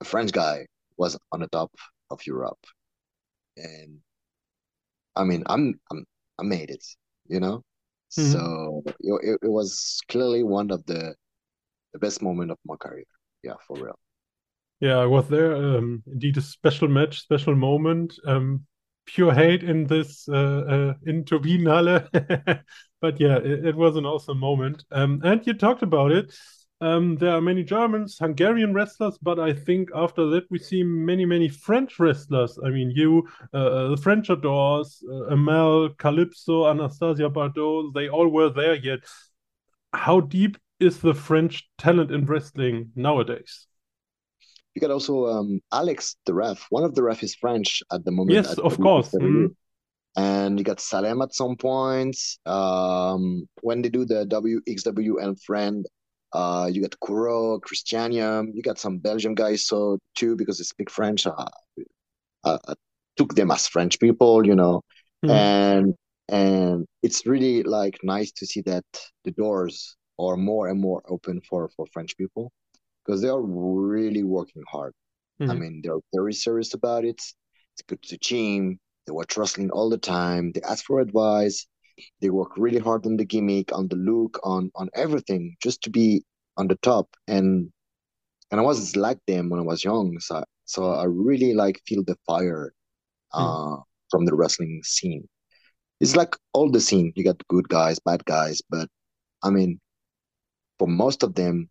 a 0.00 0.04
French 0.04 0.32
guy 0.32 0.66
was 0.96 1.18
on 1.30 1.40
the 1.40 1.46
top 1.48 1.70
of 2.10 2.26
Europe. 2.26 2.64
And 3.58 3.98
I 5.14 5.24
mean, 5.24 5.42
I'm 5.46 5.78
I'm 5.90 6.06
I 6.38 6.42
made 6.42 6.70
it, 6.70 6.84
you 7.28 7.38
know? 7.38 7.62
Mhm. 8.18 8.32
So 8.32 8.82
it, 8.86 8.96
it, 9.00 9.38
it 9.42 9.48
was 9.48 10.00
clearly 10.08 10.42
one 10.42 10.70
of 10.70 10.84
the 10.86 11.14
the 11.92 11.98
best 11.98 12.22
moment 12.22 12.50
of 12.50 12.58
my 12.64 12.76
career. 12.76 13.04
Yeah, 13.42 13.56
for 13.66 13.76
real. 13.76 13.98
Yeah, 14.80 14.96
I 14.96 15.06
was 15.06 15.28
there. 15.28 15.54
Um, 15.54 16.02
indeed, 16.06 16.38
a 16.38 16.40
special 16.40 16.88
match, 16.88 17.20
special 17.20 17.54
moment. 17.54 18.14
Um, 18.26 18.66
pure 19.12 19.32
hate 19.32 19.62
in 19.62 19.86
this 19.86 20.28
uh, 20.28 20.34
uh, 20.34 20.94
in 21.06 21.24
but 23.00 23.20
yeah, 23.20 23.36
it, 23.36 23.66
it 23.66 23.76
was 23.76 23.96
an 23.96 24.06
awesome 24.06 24.38
moment. 24.38 24.84
Um, 24.90 25.20
and 25.24 25.46
you 25.46 25.54
talked 25.54 25.82
about 25.82 26.12
it. 26.12 26.34
Um, 26.80 27.16
there 27.16 27.30
are 27.30 27.40
many 27.40 27.62
Germans, 27.62 28.18
Hungarian 28.18 28.74
wrestlers, 28.74 29.16
but 29.22 29.38
I 29.38 29.52
think 29.52 29.90
after 29.94 30.26
that 30.30 30.50
we 30.50 30.58
see 30.58 30.82
many, 30.82 31.24
many 31.24 31.48
French 31.48 32.00
wrestlers. 32.00 32.58
I 32.64 32.70
mean, 32.70 32.90
you, 32.90 33.28
uh, 33.54 33.56
uh, 33.56 33.88
the 33.90 33.96
French 33.96 34.30
Adores, 34.30 35.00
uh, 35.08 35.26
Amel, 35.26 35.90
Calypso, 35.90 36.68
Anastasia 36.68 37.30
Bardot, 37.30 37.94
they 37.94 38.08
all 38.08 38.28
were 38.28 38.50
there 38.50 38.74
yet. 38.74 39.00
How 39.92 40.20
deep 40.20 40.56
is 40.80 40.98
the 40.98 41.14
French 41.14 41.68
talent 41.78 42.10
in 42.10 42.26
wrestling 42.26 42.90
nowadays? 42.96 43.68
You 44.74 44.80
got 44.80 44.90
also 44.90 45.26
um 45.26 45.60
Alex, 45.72 46.16
the 46.26 46.34
ref. 46.34 46.66
One 46.70 46.84
of 46.84 46.94
the 46.94 47.02
ref 47.02 47.22
is 47.22 47.34
French 47.34 47.82
at 47.92 48.04
the 48.04 48.10
moment. 48.10 48.34
Yes, 48.34 48.58
of 48.58 48.78
course. 48.78 49.10
Mhm. 49.12 49.54
And 50.16 50.58
you 50.58 50.64
got 50.64 50.80
Salem 50.80 51.22
at 51.22 51.34
some 51.34 51.56
points. 51.56 52.38
Um, 52.44 53.48
when 53.62 53.80
they 53.82 53.88
do 53.88 54.04
the 54.04 54.26
WXW 54.26 55.16
and 55.22 55.40
friend, 55.40 55.86
uh, 56.34 56.68
you 56.72 56.82
got 56.82 56.98
Kuro, 57.00 57.58
Christianium. 57.60 58.50
You 58.54 58.62
got 58.62 58.78
some 58.78 58.98
Belgian 58.98 59.34
guys 59.34 59.66
so 59.66 59.98
too 60.14 60.36
because 60.36 60.58
they 60.58 60.64
speak 60.64 60.90
French. 60.90 61.26
Uh, 61.26 61.46
uh, 62.44 62.58
I 62.68 62.74
took 63.16 63.34
them 63.34 63.50
as 63.50 63.66
French 63.68 63.98
people, 64.00 64.46
you 64.46 64.54
know, 64.54 64.82
Mhm. 65.24 65.30
and 65.30 65.94
and 66.28 66.86
it's 67.02 67.26
really 67.26 67.62
like 67.62 67.98
nice 68.02 68.32
to 68.32 68.46
see 68.46 68.62
that 68.62 68.84
the 69.24 69.32
doors 69.32 69.96
are 70.18 70.36
more 70.36 70.68
and 70.68 70.80
more 70.80 71.02
open 71.08 71.40
for 71.48 71.68
for 71.76 71.86
French 71.92 72.16
people 72.16 72.52
because 73.04 73.22
they 73.22 73.28
are 73.28 73.42
really 73.42 74.22
working 74.24 74.62
hard. 74.70 74.94
I 75.48 75.54
Mhm. 75.54 75.54
mean, 75.54 75.80
they're 75.82 76.00
very 76.14 76.34
serious 76.34 76.74
about 76.74 77.04
it. 77.04 77.20
It's 77.74 77.82
good 77.88 78.02
to 78.04 78.18
gym. 78.18 78.78
They 79.06 79.12
watch 79.12 79.36
wrestling 79.36 79.70
all 79.70 79.90
the 79.90 79.98
time. 79.98 80.52
They 80.52 80.62
ask 80.62 80.84
for 80.84 81.00
advice. 81.00 81.66
They 82.20 82.30
work 82.30 82.56
really 82.56 82.78
hard 82.78 83.06
on 83.06 83.16
the 83.16 83.24
gimmick, 83.24 83.72
on 83.72 83.88
the 83.88 83.96
look, 83.96 84.40
on 84.44 84.70
on 84.76 84.88
everything, 84.94 85.56
just 85.62 85.82
to 85.84 85.90
be 85.90 86.24
on 86.56 86.68
the 86.68 86.76
top. 86.76 87.08
And 87.28 87.72
and 88.50 88.60
I 88.60 88.64
was 88.64 88.96
like 88.96 89.18
them 89.26 89.48
when 89.50 89.60
I 89.60 89.64
was 89.64 89.84
young, 89.84 90.18
so 90.20 90.44
so 90.64 90.92
I 90.92 91.04
really 91.04 91.54
like 91.54 91.80
feel 91.86 92.02
the 92.04 92.16
fire 92.26 92.72
uh 93.32 93.76
from 94.10 94.24
the 94.26 94.34
wrestling 94.34 94.80
scene. 94.84 95.28
It's 96.00 96.16
like 96.16 96.36
all 96.52 96.70
the 96.70 96.80
scene. 96.80 97.12
You 97.16 97.24
got 97.24 97.46
good 97.48 97.68
guys, 97.68 97.98
bad 98.00 98.24
guys, 98.24 98.62
but 98.70 98.88
I 99.42 99.50
mean, 99.50 99.80
for 100.78 100.88
most 100.88 101.22
of 101.22 101.34
them, 101.34 101.68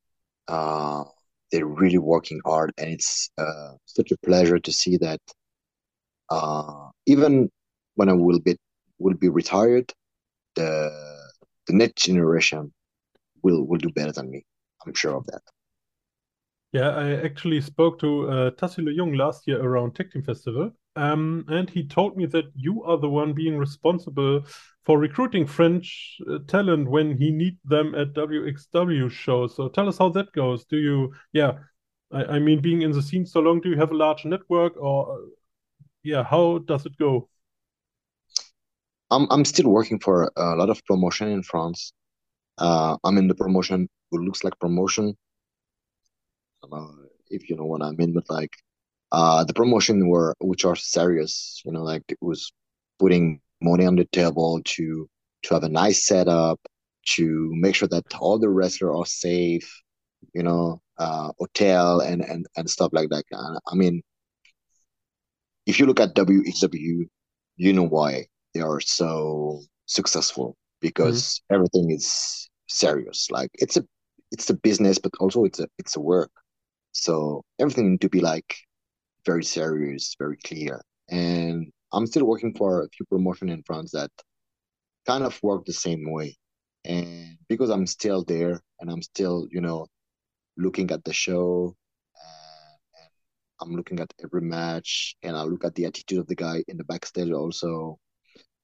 uh, 0.47 1.03
they're 1.51 1.65
really 1.65 1.97
working 1.97 2.39
hard, 2.45 2.71
and 2.77 2.89
it's 2.89 3.29
uh, 3.37 3.71
such 3.85 4.11
a 4.11 4.17
pleasure 4.25 4.59
to 4.59 4.71
see 4.71 4.97
that. 4.97 5.19
Uh, 6.29 6.89
even 7.05 7.49
when 7.95 8.09
I 8.09 8.13
will 8.13 8.39
be 8.39 8.55
will 8.99 9.15
be 9.15 9.29
retired, 9.29 9.91
the 10.55 10.91
the 11.67 11.73
next 11.73 12.03
generation 12.03 12.73
will 13.43 13.65
will 13.67 13.79
do 13.79 13.89
better 13.89 14.11
than 14.11 14.29
me. 14.31 14.43
I'm 14.85 14.93
sure 14.93 15.15
of 15.15 15.25
that. 15.27 15.41
Yeah, 16.73 16.89
I 16.91 17.25
actually 17.25 17.59
spoke 17.59 17.99
to 17.99 18.29
uh, 18.29 18.51
Tassilo 18.51 18.95
Jung 18.95 19.13
last 19.13 19.45
year 19.45 19.61
around 19.61 19.93
Tag 19.93 20.11
Team 20.11 20.23
Festival, 20.23 20.71
um, 20.95 21.43
and 21.49 21.69
he 21.69 21.85
told 21.85 22.15
me 22.15 22.25
that 22.27 22.45
you 22.55 22.83
are 22.83 22.97
the 22.97 23.09
one 23.09 23.33
being 23.33 23.57
responsible 23.57 24.45
for 24.85 24.97
recruiting 24.97 25.45
French 25.45 26.17
uh, 26.29 26.39
talent 26.47 26.89
when 26.89 27.17
he 27.17 27.31
need 27.31 27.57
them 27.65 27.93
at 27.95 28.13
WXW 28.13 29.09
shows. 29.11 29.55
So 29.55 29.69
tell 29.69 29.87
us 29.87 29.97
how 29.97 30.09
that 30.09 30.31
goes. 30.33 30.65
Do 30.65 30.77
you, 30.77 31.13
yeah, 31.33 31.59
I, 32.11 32.23
I 32.23 32.39
mean, 32.39 32.61
being 32.61 32.81
in 32.81 32.91
the 32.91 33.01
scene 33.01 33.25
so 33.25 33.39
long, 33.39 33.61
do 33.61 33.69
you 33.69 33.77
have 33.77 33.91
a 33.91 33.95
large 33.97 34.25
network, 34.25 34.73
or 34.77 35.13
uh, 35.13 35.25
yeah, 36.03 36.23
how 36.23 36.59
does 36.59 36.85
it 36.85 36.97
go? 36.97 37.29
I'm 39.11 39.27
I'm 39.29 39.45
still 39.45 39.69
working 39.69 39.99
for 39.99 40.31
a 40.35 40.55
lot 40.55 40.69
of 40.69 40.83
promotion 40.85 41.27
in 41.27 41.43
France. 41.43 41.93
Uh, 42.57 42.97
I'm 43.03 43.17
in 43.17 43.27
the 43.27 43.35
promotion 43.35 43.89
who 44.09 44.23
looks 44.23 44.43
like 44.43 44.57
promotion. 44.59 45.15
Know 46.69 46.95
if 47.29 47.49
you 47.49 47.55
know 47.55 47.65
what 47.65 47.81
I 47.81 47.91
mean, 47.91 48.13
but 48.13 48.29
like 48.29 48.55
uh 49.11 49.43
the 49.43 49.53
promotion 49.53 50.07
were 50.07 50.35
which 50.39 50.65
are 50.65 50.75
serious, 50.75 51.61
you 51.65 51.71
know, 51.71 51.83
like 51.83 52.03
it 52.09 52.19
was 52.21 52.51
putting 52.99 53.41
money 53.61 53.85
on 53.85 53.95
the 53.95 54.05
table 54.05 54.61
to 54.65 55.09
to 55.43 55.53
have 55.53 55.63
a 55.63 55.69
nice 55.69 56.05
setup, 56.05 56.59
to 57.15 57.49
make 57.55 57.75
sure 57.75 57.87
that 57.87 58.05
all 58.19 58.37
the 58.39 58.49
wrestlers 58.49 58.95
are 58.95 59.05
safe, 59.05 59.81
you 60.33 60.43
know, 60.43 60.81
uh 60.97 61.31
hotel 61.39 61.99
and 62.01 62.21
and 62.23 62.45
and 62.57 62.69
stuff 62.69 62.91
like 62.93 63.09
that. 63.09 63.23
I 63.67 63.75
mean, 63.75 64.01
if 65.65 65.79
you 65.79 65.85
look 65.85 65.99
at 65.99 66.15
WXW, 66.15 67.07
you 67.57 67.73
know 67.73 67.83
why 67.87 68.27
they 68.53 68.61
are 68.61 68.79
so 68.79 69.61
successful 69.85 70.55
because 70.81 71.41
everything 71.51 71.91
is 71.91 72.49
serious. 72.67 73.29
Like 73.31 73.49
it's 73.55 73.77
a 73.77 73.83
it's 74.31 74.49
a 74.49 74.53
business, 74.55 74.97
but 74.99 75.11
also 75.19 75.43
it's 75.45 75.59
a 75.59 75.67
it's 75.77 75.95
a 75.95 76.01
work. 76.01 76.31
So 76.93 77.43
everything 77.59 77.99
to 77.99 78.09
be 78.09 78.21
like 78.21 78.55
very 79.25 79.43
serious, 79.43 80.15
very 80.19 80.37
clear. 80.37 80.81
And 81.09 81.71
I'm 81.93 82.07
still 82.07 82.25
working 82.25 82.53
for 82.53 82.83
a 82.83 82.89
few 82.89 83.05
promotion 83.05 83.49
in 83.49 83.63
France 83.63 83.91
that 83.91 84.11
kind 85.05 85.23
of 85.23 85.41
work 85.43 85.65
the 85.65 85.73
same 85.73 86.09
way. 86.09 86.37
And 86.85 87.37
because 87.47 87.69
I'm 87.69 87.87
still 87.87 88.23
there 88.23 88.61
and 88.79 88.89
I'm 88.89 89.01
still, 89.01 89.47
you 89.51 89.61
know, 89.61 89.87
looking 90.57 90.91
at 90.91 91.03
the 91.03 91.13
show 91.13 91.75
and, 92.15 93.09
I'm 93.61 93.75
looking 93.75 93.99
at 93.99 94.11
every 94.23 94.41
match 94.41 95.15
and 95.21 95.37
I 95.37 95.43
look 95.43 95.63
at 95.63 95.75
the 95.75 95.85
attitude 95.85 96.17
of 96.17 96.27
the 96.27 96.35
guy 96.35 96.63
in 96.67 96.77
the 96.77 96.83
backstage 96.83 97.31
also 97.31 97.99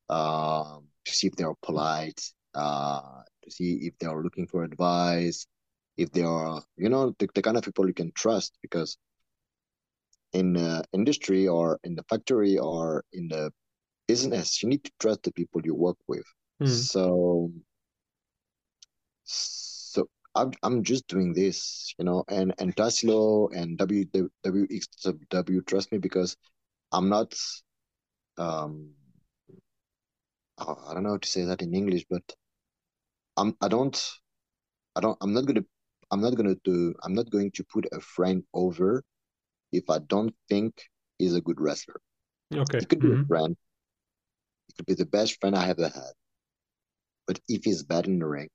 um, 0.09 0.87
to 1.05 1.11
see 1.13 1.27
if 1.27 1.35
they 1.35 1.43
are 1.43 1.55
polite, 1.61 2.19
uh, 2.55 3.21
to 3.43 3.51
see 3.51 3.73
if 3.83 3.97
they 3.99 4.07
are 4.07 4.23
looking 4.23 4.47
for 4.47 4.63
advice, 4.63 5.45
if 5.97 6.11
they 6.11 6.23
are, 6.23 6.63
you 6.77 6.89
know, 6.89 7.13
the, 7.19 7.27
the 7.35 7.41
kind 7.43 7.57
of 7.57 7.63
people 7.63 7.87
you 7.87 7.93
can 7.93 8.11
trust 8.15 8.57
because 8.61 8.97
in 10.33 10.53
the 10.53 10.83
industry 10.93 11.47
or 11.47 11.79
in 11.83 11.95
the 11.95 12.03
factory 12.03 12.57
or 12.57 13.03
in 13.13 13.27
the 13.27 13.51
business, 14.07 14.61
you 14.61 14.69
need 14.69 14.83
to 14.83 14.91
trust 14.99 15.23
the 15.23 15.31
people 15.31 15.61
you 15.63 15.75
work 15.75 15.97
with. 16.07 16.25
Hmm. 16.59 16.65
So, 16.65 17.51
so 19.23 20.09
I'm, 20.35 20.51
I'm 20.63 20.83
just 20.83 21.07
doing 21.07 21.33
this, 21.33 21.93
you 21.97 22.05
know, 22.05 22.23
and 22.29 22.53
and 22.59 22.75
Tassilo 22.75 23.49
and 23.55 23.77
W 23.77 24.05
WXW 24.45 25.67
trust 25.67 25.91
me 25.91 25.97
because 25.97 26.35
I'm 26.91 27.09
not 27.09 27.33
um 28.37 28.91
I 30.59 30.93
don't 30.93 31.03
know 31.03 31.11
how 31.11 31.17
to 31.17 31.27
say 31.27 31.43
that 31.45 31.61
in 31.61 31.73
English, 31.73 32.05
but 32.09 32.23
I'm 33.35 33.55
I 33.61 33.67
don't 33.67 33.97
I 34.95 35.01
don't 35.01 35.17
I'm 35.21 35.33
not 35.33 35.45
gonna 35.45 35.65
I'm 36.11 36.21
not 36.21 36.35
gonna 36.35 36.55
do 36.63 36.93
I'm 37.03 37.13
not 37.13 37.29
going 37.29 37.51
to 37.51 37.63
put 37.63 37.85
a 37.91 37.99
friend 37.99 38.43
over 38.53 39.03
if 39.71 39.89
I 39.89 39.99
don't 39.99 40.33
think 40.49 40.73
he's 41.19 41.35
a 41.35 41.41
good 41.41 41.59
wrestler. 41.61 41.99
Okay. 42.55 42.79
He 42.79 42.85
could 42.85 43.01
be 43.01 43.09
Mhm. 43.09 43.23
a 43.23 43.27
friend. 43.27 43.57
He 44.67 44.73
could 44.73 44.85
be 44.85 44.93
the 44.93 45.05
best 45.05 45.39
friend 45.41 45.55
I 45.55 45.69
ever 45.69 45.89
had. 45.89 46.13
But 47.27 47.39
if 47.47 47.63
he's 47.63 47.83
bad 47.83 48.07
in 48.07 48.19
the 48.19 48.25
ring 48.27 48.49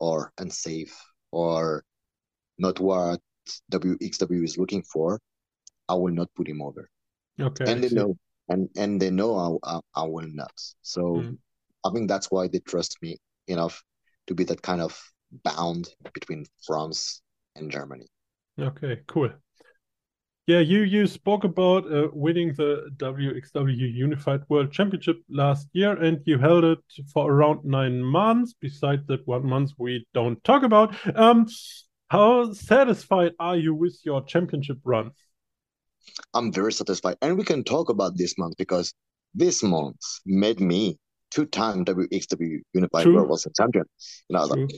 or 0.00 0.32
unsafe 0.38 0.96
or 1.32 1.84
not 2.58 2.80
what 2.80 3.20
WXW 3.70 4.44
is 4.44 4.58
looking 4.58 4.82
for, 4.82 5.20
I 5.88 5.94
will 5.94 6.12
not 6.12 6.34
put 6.34 6.48
him 6.48 6.62
over. 6.62 6.88
Okay. 7.40 7.64
And 7.66 7.82
they 7.82 7.90
know 7.90 8.16
and 8.48 8.68
and 8.76 9.00
they 9.00 9.10
know 9.10 9.60
I, 9.64 9.76
I, 9.76 9.80
I 9.94 10.04
will 10.04 10.28
not. 10.28 10.54
So 10.82 11.02
Mm. 11.18 11.38
I 11.84 11.90
think 11.90 12.08
that's 12.08 12.30
why 12.30 12.48
they 12.48 12.60
trust 12.60 12.98
me 13.02 13.18
enough 13.48 13.82
to 14.28 14.34
be 14.34 14.44
that 14.44 14.62
kind 14.62 14.80
of 14.82 14.98
bound 15.44 15.88
between 16.12 16.46
France 16.66 17.22
and 17.56 17.70
Germany. 17.70 18.08
Okay, 18.58 19.02
cool. 19.06 19.30
Yeah, 20.46 20.58
you 20.58 20.82
you 20.82 21.06
spoke 21.06 21.44
about 21.44 21.90
uh, 21.90 22.08
winning 22.12 22.52
the 22.52 22.90
WXW 22.98 23.94
Unified 23.94 24.42
World 24.50 24.72
Championship 24.72 25.22
last 25.30 25.68
year, 25.72 25.92
and 25.92 26.20
you 26.26 26.38
held 26.38 26.64
it 26.64 26.78
for 27.14 27.32
around 27.32 27.64
nine 27.64 28.02
months. 28.02 28.54
Besides 28.60 29.06
that 29.06 29.26
one 29.26 29.46
month 29.46 29.70
we 29.78 30.06
don't 30.12 30.42
talk 30.44 30.62
about. 30.62 30.94
Um, 31.16 31.46
how 32.08 32.52
satisfied 32.52 33.32
are 33.38 33.56
you 33.56 33.74
with 33.74 33.98
your 34.04 34.22
championship 34.22 34.78
run? 34.84 35.12
I'm 36.34 36.52
very 36.52 36.72
satisfied. 36.72 37.16
And 37.22 37.38
we 37.38 37.44
can 37.44 37.64
talk 37.64 37.88
about 37.88 38.16
this 38.16 38.36
month 38.36 38.56
because 38.58 38.92
this 39.34 39.62
month 39.62 39.96
made 40.26 40.60
me 40.60 40.98
two-time 41.30 41.84
WXW 41.84 42.60
Unified 42.74 43.02
True. 43.02 43.14
World 43.14 43.30
Wrestling 43.30 43.54
Champion. 43.56 43.84
You 44.28 44.36
know, 44.36 44.46
True. 44.46 44.68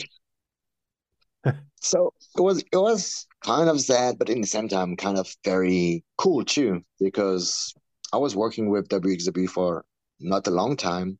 So 1.80 2.12
it 2.36 2.40
was 2.40 2.62
it 2.72 2.76
was 2.76 3.26
kind 3.44 3.68
of 3.68 3.80
sad, 3.80 4.18
but 4.18 4.28
in 4.28 4.40
the 4.40 4.46
same 4.46 4.68
time, 4.68 4.96
kind 4.96 5.18
of 5.18 5.28
very 5.44 6.04
cool 6.18 6.44
too, 6.44 6.82
because 7.00 7.74
I 8.12 8.18
was 8.18 8.36
working 8.36 8.70
with 8.70 8.88
WXW 8.88 9.48
for 9.48 9.84
not 10.20 10.46
a 10.46 10.50
long 10.50 10.76
time, 10.76 11.18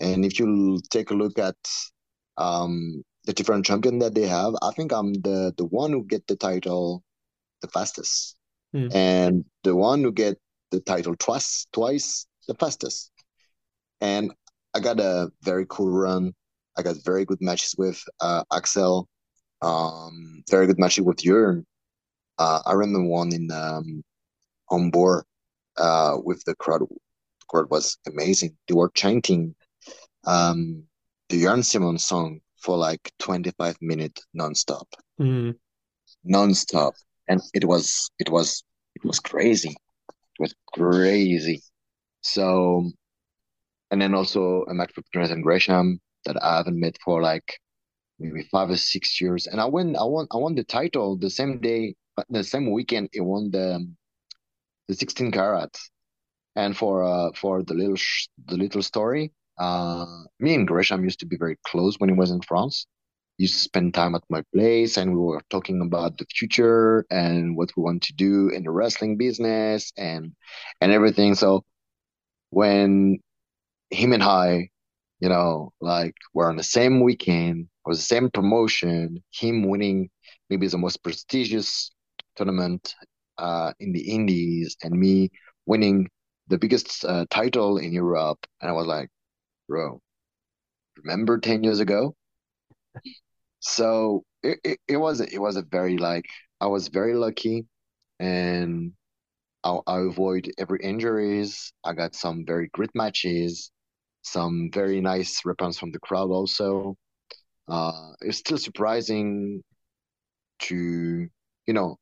and 0.00 0.24
if 0.24 0.38
you 0.38 0.80
take 0.90 1.10
a 1.10 1.14
look 1.14 1.38
at 1.38 1.56
um, 2.38 3.02
the 3.24 3.32
different 3.32 3.66
champion 3.66 3.98
that 4.00 4.14
they 4.14 4.26
have, 4.26 4.54
I 4.62 4.70
think 4.72 4.92
I'm 4.92 5.14
the 5.14 5.54
the 5.56 5.66
one 5.66 5.92
who 5.92 6.04
get 6.04 6.26
the 6.26 6.36
title 6.36 7.02
the 7.62 7.68
fastest, 7.68 8.36
Hmm. 8.72 8.88
and 8.92 9.44
the 9.64 9.76
one 9.76 10.02
who 10.02 10.12
get 10.12 10.38
the 10.72 10.80
title 10.80 11.16
twice 11.16 11.66
twice 11.72 12.26
the 12.48 12.54
fastest, 12.54 13.12
and 14.00 14.32
I 14.74 14.80
got 14.80 15.00
a 15.00 15.30
very 15.42 15.66
cool 15.68 15.90
run. 15.90 16.32
I 16.76 16.82
got 16.82 16.96
very 17.04 17.24
good 17.24 17.40
matches 17.40 17.74
with 17.78 18.02
uh, 18.20 18.42
Axel 18.52 19.08
um, 19.64 20.42
very 20.50 20.66
good 20.66 20.78
matches 20.78 21.04
with 21.04 21.18
Jurn. 21.18 21.64
Uh, 22.38 22.60
I 22.66 22.72
remember 22.72 23.08
one 23.08 23.32
in 23.32 23.50
um, 23.50 24.02
on 24.70 24.90
board 24.90 25.24
uh, 25.78 26.18
with 26.22 26.42
the 26.44 26.54
crowd. 26.56 26.80
The 26.80 27.46
crowd 27.48 27.70
was 27.70 27.98
amazing. 28.06 28.56
They 28.68 28.74
were 28.74 28.90
chanting 28.94 29.54
um, 30.26 30.84
the 31.28 31.40
Jurn 31.42 31.62
Simon 31.62 31.98
song 31.98 32.40
for 32.60 32.76
like 32.76 33.12
25 33.18 33.76
minutes 33.80 34.22
nonstop, 34.38 34.86
Mm. 35.20 35.54
nonstop, 36.26 36.92
and 37.28 37.40
it 37.54 37.64
was 37.64 38.10
it 38.18 38.30
was 38.30 38.64
it 38.96 39.04
was 39.04 39.20
crazy. 39.20 39.70
It 39.70 40.40
was 40.40 40.54
crazy. 40.72 41.62
So, 42.22 42.90
and 43.90 44.00
then 44.00 44.14
also 44.14 44.64
a 44.68 44.74
match 44.74 44.92
with 44.96 45.04
Jonathan 45.12 45.42
Gresham 45.42 46.00
that 46.24 46.42
I 46.42 46.56
haven't 46.56 46.80
met 46.80 46.96
for 47.04 47.22
like 47.22 47.58
maybe 48.18 48.42
five 48.50 48.70
or 48.70 48.76
six 48.76 49.20
years. 49.20 49.46
And 49.46 49.60
I 49.60 49.66
won, 49.66 49.96
I 49.96 50.04
won, 50.04 50.26
I 50.32 50.36
won 50.38 50.54
the 50.54 50.64
title 50.64 51.16
the 51.16 51.30
same 51.30 51.60
day, 51.60 51.94
the 52.30 52.44
same 52.44 52.70
weekend. 52.72 53.10
It 53.12 53.20
won 53.22 53.50
the 53.50 53.86
the 54.88 54.94
16 54.94 55.32
carat. 55.32 55.76
And 56.56 56.76
for 56.76 57.04
uh 57.04 57.32
for 57.34 57.62
the 57.62 57.74
little 57.74 57.96
sh- 57.96 58.28
the 58.46 58.56
little 58.56 58.82
story, 58.82 59.32
uh, 59.58 60.06
me 60.40 60.54
and 60.54 60.66
Gresham 60.68 61.04
used 61.04 61.20
to 61.20 61.26
be 61.26 61.36
very 61.36 61.56
close 61.66 61.96
when 61.98 62.10
he 62.10 62.16
was 62.16 62.30
in 62.30 62.40
France. 62.42 62.86
He 63.38 63.44
used 63.44 63.54
to 63.56 63.60
spend 63.60 63.94
time 63.94 64.14
at 64.14 64.22
my 64.30 64.42
place, 64.54 64.96
and 64.98 65.12
we 65.14 65.20
were 65.20 65.42
talking 65.50 65.80
about 65.82 66.18
the 66.18 66.26
future 66.36 67.06
and 67.10 67.56
what 67.56 67.72
we 67.76 67.82
want 67.84 68.02
to 68.04 68.14
do 68.14 68.50
in 68.50 68.64
the 68.64 68.70
wrestling 68.70 69.16
business 69.18 69.92
and 69.96 70.34
and 70.80 70.92
everything. 70.92 71.34
So 71.36 71.64
when 72.50 73.18
him 73.90 74.12
and 74.12 74.22
I, 74.22 74.70
you 75.20 75.28
know, 75.28 75.72
like 75.80 76.14
we're 76.34 76.48
on 76.50 76.56
the 76.56 76.64
same 76.64 77.02
weekend, 77.02 77.68
was 77.86 77.98
the 77.98 78.04
same 78.04 78.30
promotion, 78.30 79.22
him 79.32 79.68
winning 79.68 80.10
maybe 80.50 80.66
the 80.68 80.78
most 80.78 81.02
prestigious 81.02 81.90
tournament 82.36 82.94
uh, 83.38 83.72
in 83.80 83.92
the 83.92 84.12
Indies, 84.12 84.76
and 84.82 84.98
me 84.98 85.30
winning 85.66 86.08
the 86.48 86.58
biggest 86.58 87.04
uh, 87.04 87.26
title 87.30 87.78
in 87.78 87.92
Europe. 87.92 88.38
And 88.60 88.70
I 88.70 88.72
was 88.74 88.86
like, 88.86 89.08
bro, 89.68 90.00
remember 90.96 91.38
10 91.38 91.62
years 91.62 91.80
ago? 91.80 92.14
So 93.60 94.24
it, 94.42 94.58
it, 94.64 94.78
it 94.88 94.96
was 94.96 95.20
it 95.20 95.38
was 95.38 95.56
a 95.56 95.62
very 95.62 95.98
like 95.98 96.26
I 96.60 96.66
was 96.66 96.88
very 96.88 97.14
lucky 97.14 97.66
and 98.20 98.92
I, 99.64 99.78
I 99.86 100.00
avoid 100.00 100.50
every 100.58 100.80
injuries. 100.82 101.72
I 101.84 101.94
got 101.94 102.14
some 102.14 102.44
very 102.46 102.68
great 102.74 102.94
matches, 102.94 103.70
some 104.22 104.70
very 104.72 105.00
nice 105.00 105.44
response 105.44 105.78
from 105.78 105.92
the 105.92 106.00
crowd 106.00 106.30
also. 106.30 106.96
Uh, 107.68 108.12
it's 108.20 108.38
still 108.38 108.58
surprising 108.58 109.62
to, 110.60 111.28
you 111.66 111.74
know, 111.74 111.98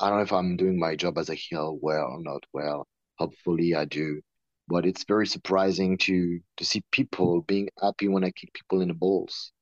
I 0.00 0.08
don't 0.08 0.18
know 0.18 0.22
if 0.24 0.32
I'm 0.32 0.56
doing 0.56 0.78
my 0.78 0.96
job 0.96 1.18
as 1.18 1.28
a 1.28 1.34
heel 1.34 1.78
well 1.82 2.06
or 2.12 2.22
not 2.22 2.44
well. 2.54 2.88
Hopefully 3.18 3.74
I 3.74 3.84
do. 3.84 4.22
But 4.68 4.86
it's 4.86 5.04
very 5.04 5.26
surprising 5.26 5.98
to 5.98 6.40
to 6.56 6.64
see 6.64 6.82
people 6.90 7.42
being 7.42 7.68
happy 7.80 8.08
when 8.08 8.24
I 8.24 8.30
kick 8.30 8.54
people 8.54 8.80
in 8.80 8.88
the 8.88 8.94
balls. 8.94 9.52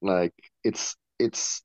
Like 0.00 0.34
it's 0.64 0.96
it's 1.18 1.62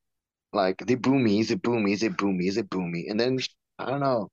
like 0.53 0.79
they 0.85 0.95
boo 0.95 1.19
me, 1.19 1.43
they 1.43 1.55
boo 1.55 1.79
me, 1.79 1.95
they 1.95 2.09
boo 2.09 2.33
me, 2.33 2.49
they 2.51 2.63
boo 2.63 2.83
me. 2.87 3.07
And 3.09 3.19
then 3.19 3.39
I 3.79 3.87
don't 3.87 4.01
know 4.01 4.29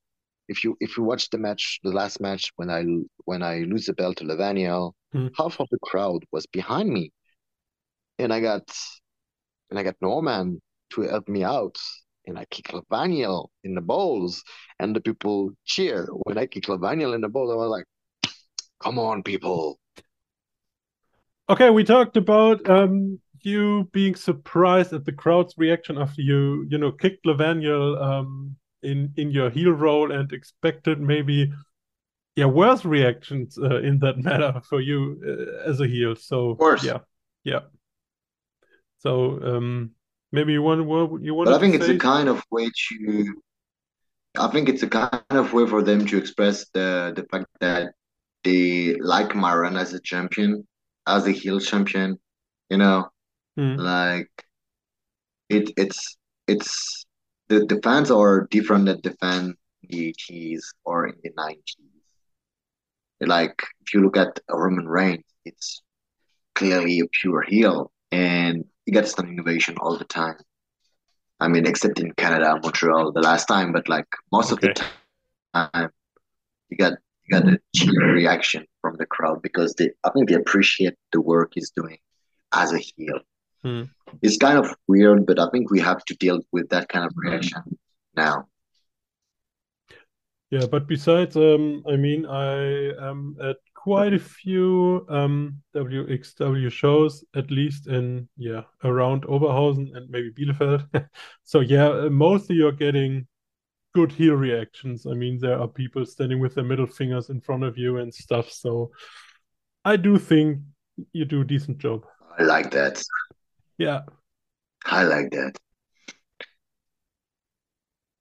if 0.48 0.64
you 0.64 0.76
if 0.80 0.96
you 0.98 1.04
watch 1.04 1.30
the 1.30 1.38
match, 1.38 1.80
the 1.84 1.92
last 1.92 2.20
match 2.20 2.52
when 2.56 2.70
I 2.70 2.84
when 3.26 3.42
I 3.44 3.60
lose 3.60 3.86
the 3.86 3.94
belt 3.94 4.18
to 4.18 4.24
Levaniel, 4.24 4.94
Hmm. 5.12 5.28
half 5.38 5.60
of 5.60 5.68
the 5.70 5.78
crowd 5.82 6.24
was 6.32 6.46
behind 6.46 6.90
me, 6.90 7.12
and 8.18 8.32
I 8.32 8.40
got 8.40 8.68
and 9.70 9.78
I 9.78 9.82
got 9.82 9.96
Norman 10.00 10.60
to 10.90 11.02
help 11.02 11.28
me 11.28 11.42
out, 11.44 11.76
and 12.26 12.38
I 12.38 12.44
kick 12.46 12.68
Levaniel 12.68 13.48
in 13.64 13.74
the 13.74 13.80
balls, 13.80 14.42
and 14.78 14.94
the 14.94 15.00
people 15.00 15.50
cheer 15.64 16.08
when 16.24 16.38
I 16.38 16.46
kick 16.46 16.64
Levaniel 16.64 17.14
in 17.14 17.20
the 17.20 17.28
balls. 17.28 17.50
I 17.50 17.56
was 17.56 17.70
like, 17.70 17.86
"Come 18.80 18.98
on, 18.98 19.22
people!" 19.22 19.78
Okay, 21.50 21.70
we 21.70 21.84
talked 21.84 22.16
about 22.16 22.68
um, 22.70 23.20
you 23.42 23.88
being 23.92 24.14
surprised 24.14 24.92
at 24.92 25.04
the 25.04 25.12
crowd's 25.12 25.54
reaction 25.58 25.98
after 25.98 26.22
you, 26.22 26.66
you 26.70 26.78
know, 26.78 26.92
kicked 26.92 27.26
Levaniel 27.26 28.00
um, 28.00 28.56
in 28.82 29.12
in 29.16 29.30
your 29.30 29.50
heel 29.50 29.72
role 29.72 30.10
and 30.12 30.32
expected 30.32 31.00
maybe, 31.00 31.52
yeah, 32.36 32.46
worse 32.46 32.84
reactions 32.84 33.58
uh, 33.58 33.80
in 33.80 33.98
that 34.00 34.18
matter 34.28 34.60
for 34.68 34.80
you 34.80 35.20
uh, 35.26 35.68
as 35.68 35.80
a 35.80 35.86
heel. 35.86 36.16
So, 36.16 36.50
Of 36.50 36.58
course. 36.58 36.84
yeah, 36.84 36.98
yeah. 37.44 37.60
So, 39.04 39.40
um, 39.42 39.92
maybe 40.32 40.52
you 40.52 40.62
want 40.62 40.80
you 41.22 41.34
But 41.44 41.54
I 41.54 41.58
think 41.60 41.74
to 41.74 41.76
it's 41.76 41.88
a 41.88 41.94
kind 41.96 42.28
of 42.28 42.44
way 42.50 42.70
to. 42.88 43.34
I 44.38 44.48
think 44.48 44.68
it's 44.68 44.82
a 44.82 44.88
kind 44.88 45.22
of 45.30 45.52
way 45.52 45.66
for 45.66 45.82
them 45.82 46.06
to 46.06 46.18
express 46.18 46.68
the 46.70 47.12
the 47.16 47.24
fact 47.30 47.46
that 47.60 47.92
they 48.44 48.94
like 48.96 49.34
my 49.34 49.54
run 49.54 49.76
as 49.76 49.92
a 49.94 50.00
champion, 50.00 50.66
as 51.06 51.26
a 51.26 51.32
heel 51.32 51.60
champion. 51.60 52.18
You 52.70 52.78
know, 52.78 53.10
Hmm, 53.56 53.76
like 53.76 54.30
it 55.48 55.70
it's 55.76 56.16
it's 56.46 57.06
the 57.48 57.64
the 57.66 57.80
fans 57.82 58.10
are 58.10 58.46
different 58.50 58.86
than 58.86 59.00
the 59.02 59.12
fan 59.20 59.54
in 59.82 59.88
the 59.90 60.08
80s 60.08 60.74
or 60.84 61.06
in 61.06 61.14
the 61.22 61.30
90s. 61.36 62.02
Like 63.20 63.62
if 63.82 63.94
you 63.94 64.02
look 64.02 64.16
at 64.16 64.40
Roman 64.50 64.86
Reigns, 64.88 65.24
it's 65.44 65.82
clearly 66.54 67.00
a 67.00 67.06
pure 67.20 67.42
heel, 67.42 67.92
and 68.12 68.64
he 68.84 68.92
gets 68.92 69.12
standing 69.12 69.34
innovation 69.34 69.76
all 69.80 69.96
the 69.96 70.04
time. 70.04 70.36
I 71.40 71.48
mean, 71.48 71.66
except 71.66 71.98
in 71.98 72.12
Canada, 72.12 72.58
Montreal, 72.62 73.12
the 73.12 73.20
last 73.20 73.46
time, 73.46 73.72
but 73.72 73.88
like 73.88 74.06
most 74.32 74.52
of 74.52 74.60
the 74.60 74.72
time, 75.54 75.90
you 76.68 76.76
got 76.76 76.94
you 77.24 77.40
got 77.40 77.48
a 77.48 77.58
cheer 77.74 78.12
reaction 78.12 78.66
from 78.80 78.96
the 78.98 79.06
crowd 79.06 79.42
because 79.42 79.74
they, 79.74 79.90
I 80.04 80.10
think 80.10 80.28
they 80.28 80.34
appreciate 80.34 80.94
the 81.12 81.20
work 81.20 81.52
he's 81.54 81.70
doing 81.70 81.98
as 82.52 82.72
a 82.72 82.78
heel. 82.78 83.20
Mm. 83.64 83.88
It's 84.20 84.36
kind 84.36 84.58
of 84.58 84.74
weird, 84.86 85.26
but 85.26 85.38
I 85.38 85.48
think 85.50 85.70
we 85.70 85.80
have 85.80 86.04
to 86.04 86.14
deal 86.16 86.40
with 86.52 86.68
that 86.68 86.88
kind 86.88 87.06
of 87.06 87.12
reaction 87.16 87.62
now. 88.14 88.46
Yeah, 90.50 90.66
but 90.70 90.86
besides, 90.86 91.36
um, 91.36 91.82
I 91.88 91.96
mean, 91.96 92.26
I 92.26 92.92
am 93.08 93.36
at 93.42 93.56
quite 93.84 94.14
a 94.14 94.18
few 94.18 95.04
um, 95.10 95.60
WXW 95.76 96.72
shows, 96.72 97.22
at 97.36 97.50
least 97.50 97.86
in 97.86 98.26
yeah 98.38 98.62
around 98.82 99.24
Oberhausen 99.24 99.94
and 99.94 100.08
maybe 100.08 100.30
Bielefeld. 100.32 100.88
so 101.44 101.60
yeah, 101.60 102.08
mostly 102.08 102.56
you're 102.56 102.72
getting 102.72 103.26
good 103.94 104.10
heel 104.10 104.36
reactions. 104.36 105.06
I 105.06 105.12
mean, 105.12 105.38
there 105.38 105.60
are 105.60 105.68
people 105.68 106.06
standing 106.06 106.40
with 106.40 106.54
their 106.54 106.64
middle 106.64 106.86
fingers 106.86 107.28
in 107.28 107.42
front 107.42 107.62
of 107.62 107.76
you 107.76 107.98
and 107.98 108.12
stuff. 108.12 108.50
So 108.50 108.90
I 109.84 109.96
do 109.96 110.18
think 110.18 110.60
you 111.12 111.26
do 111.26 111.42
a 111.42 111.44
decent 111.44 111.76
job. 111.76 112.06
I 112.38 112.42
like 112.42 112.70
that. 112.70 113.02
Yeah. 113.76 114.00
I 114.86 115.02
like 115.02 115.30
that. 115.32 115.58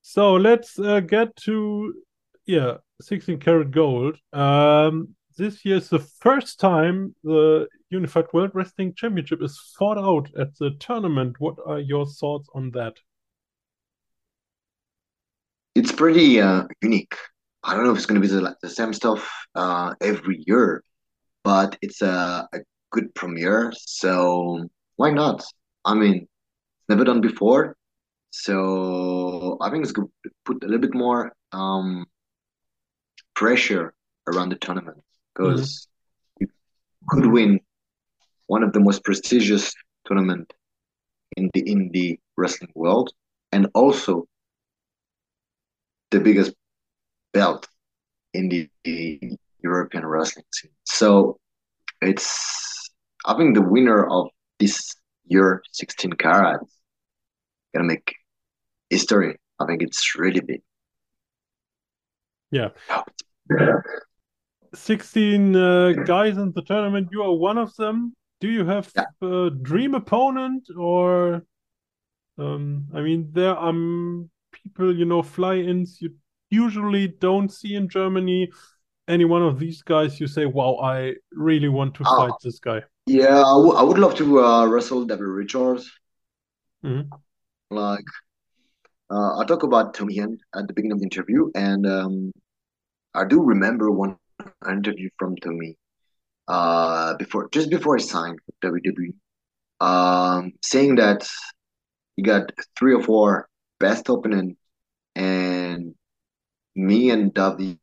So 0.01 0.33
let's 0.33 0.77
uh, 0.77 0.99
get 0.99 1.33
to 1.45 1.93
yeah, 2.45 2.73
16 2.99 3.39
carat 3.39 3.71
gold. 3.71 4.17
Um, 4.33 5.15
this 5.37 5.65
year 5.65 5.77
is 5.77 5.89
the 5.89 5.99
first 5.99 6.59
time 6.59 7.15
the 7.23 7.67
Unified 7.89 8.25
World 8.33 8.51
Wrestling 8.53 8.93
Championship 8.95 9.41
is 9.41 9.59
fought 9.77 9.97
out 9.97 10.29
at 10.39 10.55
the 10.57 10.71
tournament. 10.79 11.35
What 11.39 11.55
are 11.65 11.79
your 11.79 12.05
thoughts 12.05 12.47
on 12.53 12.71
that? 12.71 12.95
It's 15.75 15.91
pretty 15.91 16.39
uh, 16.39 16.63
unique. 16.81 17.15
I 17.63 17.73
don't 17.73 17.85
know 17.85 17.91
if 17.91 17.97
it's 17.97 18.05
going 18.05 18.21
to 18.21 18.27
be 18.27 18.33
the, 18.33 18.55
the 18.61 18.69
same 18.69 18.93
stuff 18.93 19.29
uh, 19.55 19.93
every 20.01 20.43
year, 20.45 20.83
but 21.43 21.77
it's 21.81 22.01
a, 22.01 22.47
a 22.53 22.59
good 22.91 23.13
premiere. 23.15 23.71
So 23.77 24.67
why 24.97 25.11
not? 25.11 25.43
I 25.85 25.95
mean, 25.95 26.15
it's 26.15 26.89
never 26.89 27.03
done 27.03 27.21
before. 27.21 27.75
So 28.31 29.57
I 29.61 29.69
think 29.69 29.83
it's 29.83 29.91
good 29.91 30.07
to 30.23 30.31
put 30.45 30.63
a 30.63 30.65
little 30.65 30.81
bit 30.81 30.93
more 30.93 31.33
um, 31.51 32.05
pressure 33.35 33.93
around 34.27 34.49
the 34.49 34.55
tournament 34.55 35.03
because 35.33 35.87
mm-hmm. 36.41 36.45
you 36.45 36.47
could 37.09 37.25
win 37.25 37.59
one 38.47 38.63
of 38.63 38.73
the 38.73 38.79
most 38.79 39.03
prestigious 39.03 39.73
tournament 40.05 40.53
in 41.37 41.49
the 41.53 41.63
indie 41.63 42.19
wrestling 42.37 42.71
world 42.75 43.11
and 43.51 43.67
also 43.73 44.25
the 46.11 46.19
biggest 46.19 46.53
belt 47.33 47.67
in 48.33 48.49
the, 48.49 48.69
the 48.83 49.19
European 49.63 50.05
wrestling 50.05 50.45
scene. 50.51 50.71
So 50.83 51.39
it's 52.01 52.91
I 53.25 53.35
think 53.37 53.55
the 53.55 53.61
winner 53.61 54.05
of 54.05 54.27
this 54.59 54.95
year 55.25 55.63
16 55.71 56.13
carats 56.13 56.77
gonna 57.73 57.87
make 57.87 58.13
history. 58.89 59.39
I 59.59 59.65
think 59.65 59.81
it's 59.81 60.15
really 60.17 60.41
big. 60.41 60.61
Yeah. 63.49 63.77
16 64.73 65.55
uh, 65.55 65.91
guys 66.05 66.37
in 66.37 66.51
the 66.53 66.61
tournament. 66.61 67.09
You 67.11 67.23
are 67.23 67.33
one 67.33 67.57
of 67.57 67.75
them. 67.75 68.15
Do 68.41 68.49
you 68.49 68.65
have 68.65 68.91
yeah. 68.95 69.05
a 69.21 69.49
dream 69.49 69.95
opponent 69.95 70.67
or 70.77 71.43
um 72.37 72.87
I 72.93 73.01
mean 73.01 73.29
there 73.31 73.55
are 73.55 73.73
people, 74.51 74.95
you 74.95 75.05
know, 75.05 75.21
fly-ins 75.21 76.01
you 76.01 76.15
usually 76.49 77.07
don't 77.07 77.51
see 77.51 77.75
in 77.75 77.89
Germany. 77.89 78.49
Any 79.07 79.25
one 79.25 79.43
of 79.43 79.59
these 79.59 79.81
guys 79.81 80.19
you 80.19 80.27
say, 80.27 80.45
wow, 80.45 80.77
I 80.77 81.13
really 81.31 81.69
want 81.69 81.95
to 81.95 82.03
uh, 82.03 82.17
fight 82.17 82.33
this 82.43 82.59
guy. 82.59 82.81
Yeah, 83.05 83.41
I, 83.41 83.83
would 83.83 83.97
love 83.97 84.15
to 84.15 84.39
uh, 84.39 84.65
wrestle 84.65 85.05
Davey 85.05 85.23
Richards. 85.23 85.91
Mm-hmm. 86.85 87.09
Like, 87.69 88.05
uh, 89.09 89.39
I 89.39 89.45
talk 89.45 89.63
about 89.63 89.93
Tommy 89.93 90.19
End 90.19 90.39
at 90.55 90.67
the 90.67 90.73
beginning 90.73 90.93
of 90.93 90.99
the 90.99 91.05
interview, 91.05 91.51
and 91.53 91.85
um, 91.85 92.31
I 93.13 93.25
do 93.25 93.41
remember 93.41 93.91
one 93.91 94.15
interview 94.69 95.09
from 95.17 95.35
Tommy 95.37 95.77
uh, 96.47 97.15
before 97.15 97.49
just 97.49 97.69
before 97.69 97.97
I 97.97 98.01
signed 98.01 98.39
with 98.45 98.59
WWE, 98.59 99.13
um, 99.79 100.53
saying 100.61 100.95
that 100.95 101.27
he 102.15 102.23
got 102.23 102.51
three 102.77 102.93
or 102.93 103.03
four 103.03 103.49
best 103.79 104.09
opening, 104.09 104.57
and 105.15 105.95
me 106.75 107.09
and 107.09 107.33
Davey 107.33 107.79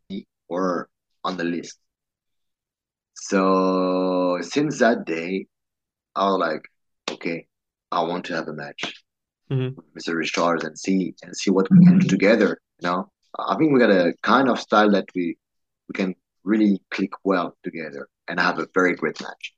were 0.48 0.88
on 1.24 1.36
the 1.36 1.44
list. 1.44 1.78
So 3.14 4.38
since 4.40 4.78
that 4.78 5.04
day, 5.04 5.46
I 6.16 6.24
was 6.24 6.38
like, 6.38 6.62
okay, 7.10 7.46
I 7.92 8.02
want 8.02 8.24
to 8.26 8.34
have 8.34 8.48
a 8.48 8.52
match, 8.52 8.94
mm-hmm. 9.50 9.78
Mr. 9.98 10.16
Richards, 10.16 10.64
and 10.64 10.78
see 10.78 11.14
and 11.22 11.36
see 11.36 11.50
what 11.50 11.70
we 11.70 11.84
can 11.84 11.98
do 11.98 12.08
together. 12.08 12.60
You 12.80 12.88
know, 12.88 13.10
I 13.38 13.56
think 13.56 13.72
we 13.72 13.78
got 13.78 13.90
a 13.90 14.14
kind 14.22 14.48
of 14.48 14.60
style 14.60 14.90
that 14.92 15.08
we 15.14 15.36
we 15.88 15.92
can 15.92 16.14
really 16.44 16.80
click 16.90 17.12
well 17.24 17.56
together 17.62 18.08
and 18.28 18.40
have 18.40 18.58
a 18.58 18.66
very 18.74 18.94
great 18.94 19.20
match. 19.20 19.54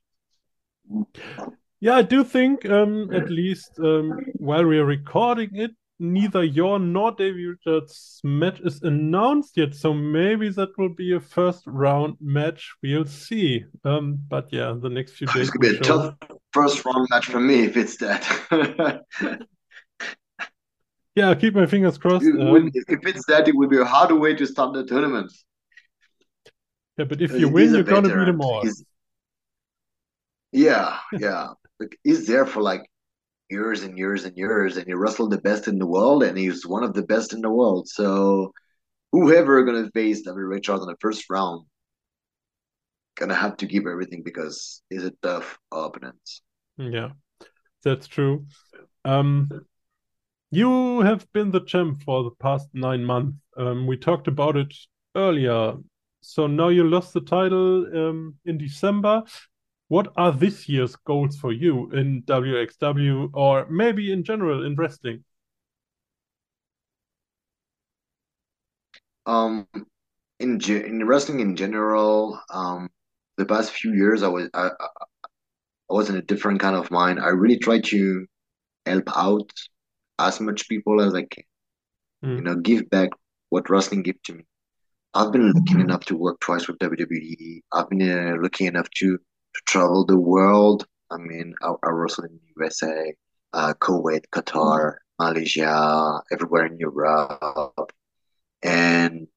Yeah, 1.79 1.95
I 1.95 2.01
do 2.01 2.23
think 2.23 2.65
um, 2.65 3.13
at 3.13 3.29
least 3.29 3.71
um, 3.79 4.19
while 4.35 4.65
we 4.65 4.79
are 4.79 4.85
recording 4.85 5.49
it, 5.55 5.71
neither 5.99 6.43
your 6.43 6.79
nor 6.79 7.11
Davey 7.11 7.45
Richards 7.45 8.19
match 8.23 8.59
is 8.61 8.81
announced 8.81 9.57
yet, 9.57 9.75
so 9.75 9.93
maybe 9.93 10.49
that 10.49 10.69
will 10.77 10.93
be 10.93 11.13
a 11.13 11.19
first 11.19 11.63
round 11.67 12.17
match. 12.19 12.73
We'll 12.81 13.05
see. 13.05 13.65
Um, 13.83 14.19
but 14.27 14.47
yeah, 14.51 14.75
the 14.79 14.89
next 14.89 15.13
few 15.13 15.27
days. 15.27 15.49
It's 15.49 15.49
gonna 15.49 15.73
be 15.73 15.79
a 15.79 15.83
show. 15.83 16.15
tough 16.19 16.39
first 16.51 16.85
round 16.85 17.07
match 17.09 17.25
for 17.27 17.39
me 17.39 17.63
if 17.63 17.77
it's 17.77 17.97
that. 17.97 19.01
Yeah, 21.15 21.29
I'll 21.29 21.35
keep 21.35 21.53
my 21.53 21.67
fingers 21.67 21.97
crossed. 21.97 22.25
Um, 22.25 22.71
if 22.73 23.05
it's 23.05 23.25
that, 23.27 23.47
it 23.47 23.55
would 23.55 23.69
be 23.69 23.77
a 23.77 23.85
harder 23.85 24.15
way 24.15 24.33
to 24.33 24.47
start 24.47 24.73
the 24.73 24.83
tournament. 24.83 25.31
Yeah, 26.97 27.05
but 27.05 27.21
if 27.21 27.31
you 27.31 27.49
win, 27.49 27.73
you're 27.73 27.83
gonna 27.83 28.09
beat 28.09 28.25
them 28.25 28.41
all. 28.41 28.63
Yeah, 30.51 30.99
yeah. 31.13 31.49
like, 31.79 31.97
he's 32.03 32.27
there 32.27 32.45
for 32.45 32.61
like 32.61 32.87
years 33.49 33.83
and 33.83 33.97
years 33.97 34.25
and 34.25 34.37
years, 34.37 34.77
and 34.77 34.85
he 34.85 34.93
wrestled 34.93 35.31
the 35.31 35.41
best 35.41 35.67
in 35.67 35.79
the 35.79 35.87
world, 35.87 36.23
and 36.23 36.37
he's 36.37 36.65
one 36.65 36.83
of 36.83 36.93
the 36.93 37.01
best 37.03 37.33
in 37.33 37.41
the 37.41 37.49
world. 37.49 37.87
So, 37.87 38.53
whoever 39.11 39.63
gonna 39.63 39.89
face 39.91 40.21
Davey 40.21 40.41
Richards 40.41 40.81
in 40.81 40.87
the 40.87 40.97
first 40.99 41.29
round, 41.29 41.65
gonna 43.15 43.35
have 43.35 43.57
to 43.57 43.65
give 43.65 43.87
everything 43.87 44.21
because 44.23 44.81
he's 44.89 45.03
a 45.03 45.11
tough 45.21 45.57
opponent. 45.71 46.21
Yeah, 46.77 47.09
that's 47.83 48.07
true. 48.07 48.45
Um, 49.05 49.49
you 50.51 51.01
have 51.01 51.31
been 51.33 51.49
the 51.49 51.61
champ 51.61 52.03
for 52.03 52.23
the 52.23 52.35
past 52.39 52.67
nine 52.73 53.03
months. 53.03 53.37
Um, 53.57 53.87
we 53.87 53.97
talked 53.97 54.27
about 54.27 54.55
it 54.55 54.73
earlier. 55.15 55.75
So 56.23 56.47
now 56.47 56.69
you 56.69 56.89
lost 56.89 57.13
the 57.13 57.19
title 57.19 57.85
um, 57.93 58.35
in 58.45 58.57
December. 58.57 59.23
What 59.89 60.13
are 60.15 60.31
this 60.31 60.69
year's 60.69 60.95
goals 60.95 61.37
for 61.37 61.51
you 61.51 61.91
in 61.91 62.23
WXW 62.23 63.31
or 63.33 63.67
maybe 63.69 64.11
in 64.11 64.23
general 64.23 64.65
in 64.65 64.75
wrestling? 64.75 65.25
Um, 69.25 69.67
in 70.39 70.61
in 70.61 71.05
wrestling 71.05 71.41
in 71.41 71.57
general, 71.57 72.39
um, 72.49 72.89
the 73.37 73.45
past 73.45 73.71
few 73.71 73.93
years 73.93 74.23
I 74.23 74.29
was 74.29 74.49
I, 74.53 74.69
I 74.79 75.93
was 75.93 76.09
in 76.09 76.15
a 76.15 76.21
different 76.21 76.61
kind 76.61 76.77
of 76.77 76.89
mind. 76.89 77.19
I 77.19 77.29
really 77.29 77.59
tried 77.59 77.83
to 77.85 78.25
help 78.85 79.09
out 79.15 79.51
as 80.19 80.39
much 80.39 80.69
people 80.69 81.01
as 81.01 81.13
I 81.13 81.23
can. 81.23 81.43
Mm. 82.23 82.35
You 82.37 82.41
know, 82.41 82.55
give 82.55 82.89
back 82.89 83.09
what 83.49 83.69
wrestling 83.69 84.03
gave 84.03 84.21
to 84.23 84.33
me. 84.35 84.45
I've 85.15 85.31
been 85.31 85.51
lucky 85.51 85.79
enough 85.79 86.05
to 86.05 86.17
work 86.17 86.39
twice 86.39 86.67
with 86.67 86.79
WWE. 86.79 87.61
I've 87.71 87.89
been 87.89 88.01
uh, 88.01 88.35
lucky 88.41 88.65
enough 88.65 88.89
to, 88.97 89.17
to 89.17 89.61
travel 89.65 90.05
the 90.05 90.17
world. 90.17 90.87
I 91.11 91.17
mean, 91.17 91.53
I, 91.61 91.73
I 91.83 91.89
wrestled 91.89 92.29
in 92.31 92.37
the 92.37 92.53
USA, 92.57 93.13
uh, 93.53 93.73
Kuwait, 93.79 94.25
Qatar, 94.33 94.95
Malaysia, 95.19 96.21
everywhere 96.31 96.65
in 96.65 96.79
Europe, 96.79 97.91
and 98.63 99.27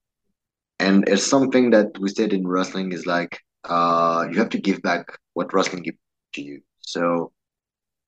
and 0.78 1.08
it's 1.08 1.26
something 1.26 1.70
that 1.70 1.98
we 1.98 2.08
said 2.08 2.32
in 2.32 2.46
wrestling 2.46 2.92
is 2.92 3.06
like 3.06 3.40
uh, 3.64 4.26
you 4.30 4.38
have 4.38 4.50
to 4.50 4.58
give 4.58 4.80
back 4.82 5.18
what 5.34 5.52
wrestling 5.52 5.82
gives 5.82 5.98
to 6.34 6.42
you. 6.42 6.62
So 6.80 7.32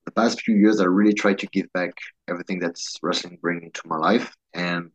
the 0.07 0.13
past 0.13 0.41
few 0.41 0.57
years, 0.57 0.81
I 0.81 0.85
really 0.85 1.15
tried 1.15 1.39
to 1.41 1.47
give 1.49 1.71
back 1.75 1.93
everything 2.29 2.61
that's 2.61 2.97
wrestling 3.03 3.39
bringing 3.43 3.73
to 3.73 3.83
my 3.85 3.97
life. 3.97 4.35
And 4.55 4.91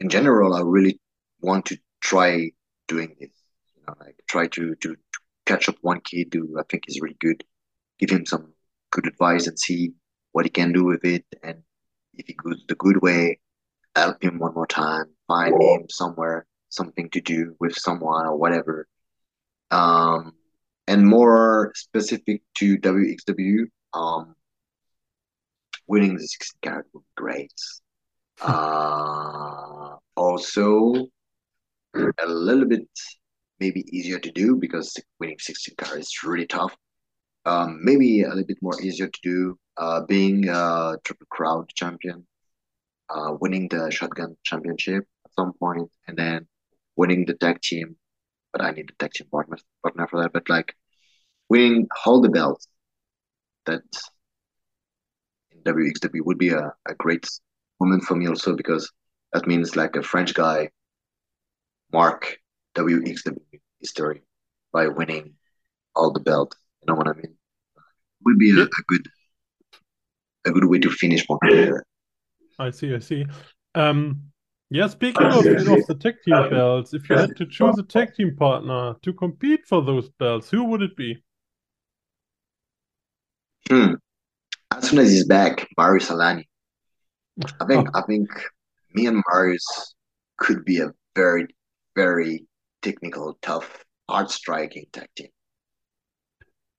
in 0.00 0.10
general, 0.10 0.54
I 0.54 0.60
really 0.60 1.00
want 1.40 1.66
to 1.66 1.78
try 2.04 2.50
doing 2.86 3.16
this. 3.18 3.30
You 3.76 3.82
know, 3.88 3.94
like 3.98 4.16
try 4.28 4.46
to, 4.46 4.74
to, 4.76 4.94
to 4.94 5.18
catch 5.46 5.68
up 5.68 5.76
one 5.80 6.00
kid 6.00 6.32
who 6.32 6.58
I 6.58 6.62
think 6.70 6.84
is 6.86 7.00
really 7.00 7.16
good, 7.20 7.42
give 7.98 8.10
him 8.10 8.26
some 8.26 8.52
good 8.92 9.06
advice 9.08 9.48
and 9.48 9.58
see 9.58 9.94
what 10.32 10.44
he 10.44 10.50
can 10.50 10.72
do 10.72 10.84
with 10.84 11.04
it. 11.04 11.24
And 11.42 11.62
if 12.12 12.26
he 12.26 12.34
goes 12.34 12.62
the 12.68 12.76
good 12.76 13.02
way, 13.02 13.40
help 13.96 14.22
him 14.22 14.38
one 14.38 14.54
more 14.54 14.66
time, 14.66 15.06
find 15.26 15.60
him 15.60 15.86
somewhere, 15.88 16.46
something 16.68 17.10
to 17.10 17.20
do 17.20 17.56
with 17.58 17.74
someone 17.74 18.26
or 18.26 18.36
whatever. 18.36 18.86
Um, 19.70 20.32
and 20.86 21.06
more 21.06 21.72
specific 21.74 22.42
to 22.56 22.78
WXW, 22.78 23.64
um, 23.94 24.34
winning 25.86 26.14
the 26.14 26.20
16 26.20 26.58
carat 26.62 26.86
would 26.92 27.00
be 27.00 27.06
great. 27.16 27.52
uh, 28.42 29.96
also, 30.16 31.08
a 31.94 32.26
little 32.26 32.66
bit 32.66 32.88
maybe 33.60 33.84
easier 33.96 34.18
to 34.18 34.30
do 34.30 34.56
because 34.56 34.96
winning 35.20 35.38
16 35.38 35.74
carat 35.76 36.00
is 36.00 36.22
really 36.24 36.46
tough. 36.46 36.76
Um, 37.46 37.80
maybe 37.82 38.22
a 38.22 38.28
little 38.28 38.46
bit 38.46 38.58
more 38.62 38.80
easier 38.80 39.08
to 39.08 39.20
do 39.22 39.58
uh, 39.76 40.00
being 40.06 40.48
a 40.48 40.96
triple 41.04 41.26
crown 41.30 41.66
champion, 41.74 42.26
uh, 43.10 43.34
winning 43.40 43.68
the 43.68 43.90
shotgun 43.90 44.36
championship 44.44 45.04
at 45.26 45.32
some 45.34 45.52
point, 45.52 45.90
and 46.08 46.16
then 46.16 46.46
winning 46.96 47.26
the 47.26 47.34
tag 47.34 47.60
team. 47.60 47.96
But 48.52 48.62
I 48.62 48.70
need 48.70 48.88
the 48.88 48.94
tag 48.98 49.12
team 49.12 49.28
partner, 49.30 49.58
partner 49.82 50.06
for 50.08 50.22
that. 50.22 50.32
But 50.32 50.48
like 50.48 50.74
winning 51.48 51.86
all 52.06 52.20
the 52.20 52.30
belts, 52.30 52.66
that 53.66 53.82
in 55.52 55.60
WXW 55.62 56.24
would 56.24 56.38
be 56.38 56.50
a, 56.50 56.72
a 56.86 56.94
great 56.94 57.26
moment 57.80 58.04
for 58.04 58.14
me 58.14 58.28
also 58.28 58.54
because 58.54 58.90
that 59.32 59.46
means 59.46 59.76
like 59.76 59.96
a 59.96 60.02
French 60.02 60.34
guy 60.34 60.70
mark 61.94 62.38
WXW 62.76 63.38
history 63.80 64.22
by 64.72 64.88
winning 64.88 65.34
all 65.94 66.12
the 66.12 66.24
belts. 66.28 66.56
You 66.82 66.86
know 66.88 66.98
what 66.98 67.08
I 67.08 67.12
mean? 67.12 67.34
Would 68.24 68.38
be 68.38 68.50
a, 68.50 68.64
a 68.64 68.82
good 68.88 69.06
a 70.46 70.50
good 70.50 70.64
way 70.64 70.78
to 70.80 70.90
finish 70.90 71.24
my 71.30 71.36
career. 71.42 71.86
I 72.58 72.70
see, 72.70 72.94
I 72.94 72.98
see. 72.98 73.24
Um, 73.74 74.32
yeah, 74.70 74.88
speaking 74.88 75.26
of, 75.26 75.46
of 75.46 75.86
the 75.86 75.96
tag 76.00 76.16
team 76.24 76.50
belts, 76.50 76.94
if 76.94 77.08
you 77.08 77.16
had 77.16 77.36
to 77.36 77.46
choose 77.46 77.78
a 77.78 77.82
tag 77.82 78.14
team 78.14 78.36
partner 78.36 78.94
to 79.02 79.12
compete 79.12 79.66
for 79.66 79.82
those 79.82 80.08
belts, 80.18 80.50
who 80.50 80.64
would 80.64 80.82
it 80.82 80.96
be? 80.96 81.22
Hmm. 83.68 83.94
As 84.76 84.88
soon 84.88 84.98
as 84.98 85.10
he's 85.10 85.26
back, 85.26 85.68
Marius 85.78 86.10
Al-Ani. 86.10 86.48
I 87.60 87.66
think 87.66 87.88
oh. 87.88 87.98
I 87.98 88.02
think 88.02 88.28
me 88.94 89.06
and 89.06 89.22
Marius 89.32 89.94
could 90.38 90.64
be 90.64 90.80
a 90.80 90.90
very, 91.14 91.46
very 91.94 92.46
technical, 92.82 93.38
tough, 93.42 93.84
hard 94.08 94.30
striking 94.30 94.86
tag 94.92 95.08
team. 95.16 95.28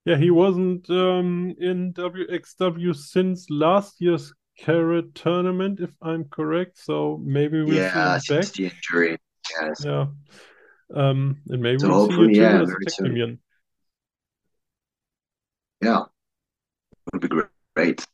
Yeah, 0.05 0.17
he 0.17 0.29
wasn't 0.29 0.87
um, 0.89 1.55
in 1.59 1.93
WXW 1.93 2.95
since 2.95 3.49
last 3.49 3.99
year's 3.99 4.31
Carat 4.57 5.15
tournament, 5.15 5.79
if 5.79 5.89
I'm 6.01 6.25
correct. 6.25 6.77
So 6.77 7.19
maybe 7.23 7.63
we'll 7.63 7.73
yeah, 7.73 8.17
see 8.19 8.35
him 8.35 8.41
back. 8.41 8.51
the 8.51 8.65
injury. 8.65 9.17
Yes. 9.59 9.83
Yeah. 9.83 10.05
Um, 10.93 11.41
and 11.49 11.61
maybe 11.61 11.79
so 11.79 11.89
we'll 11.89 12.09
see 12.09 12.35
you 12.35 12.41
yeah, 12.41 12.61
as 12.61 12.69
a 12.69 12.89
soon. 12.89 13.39
Yeah, 15.81 16.03
would 17.11 17.21
be 17.21 17.27
great. 17.27 18.05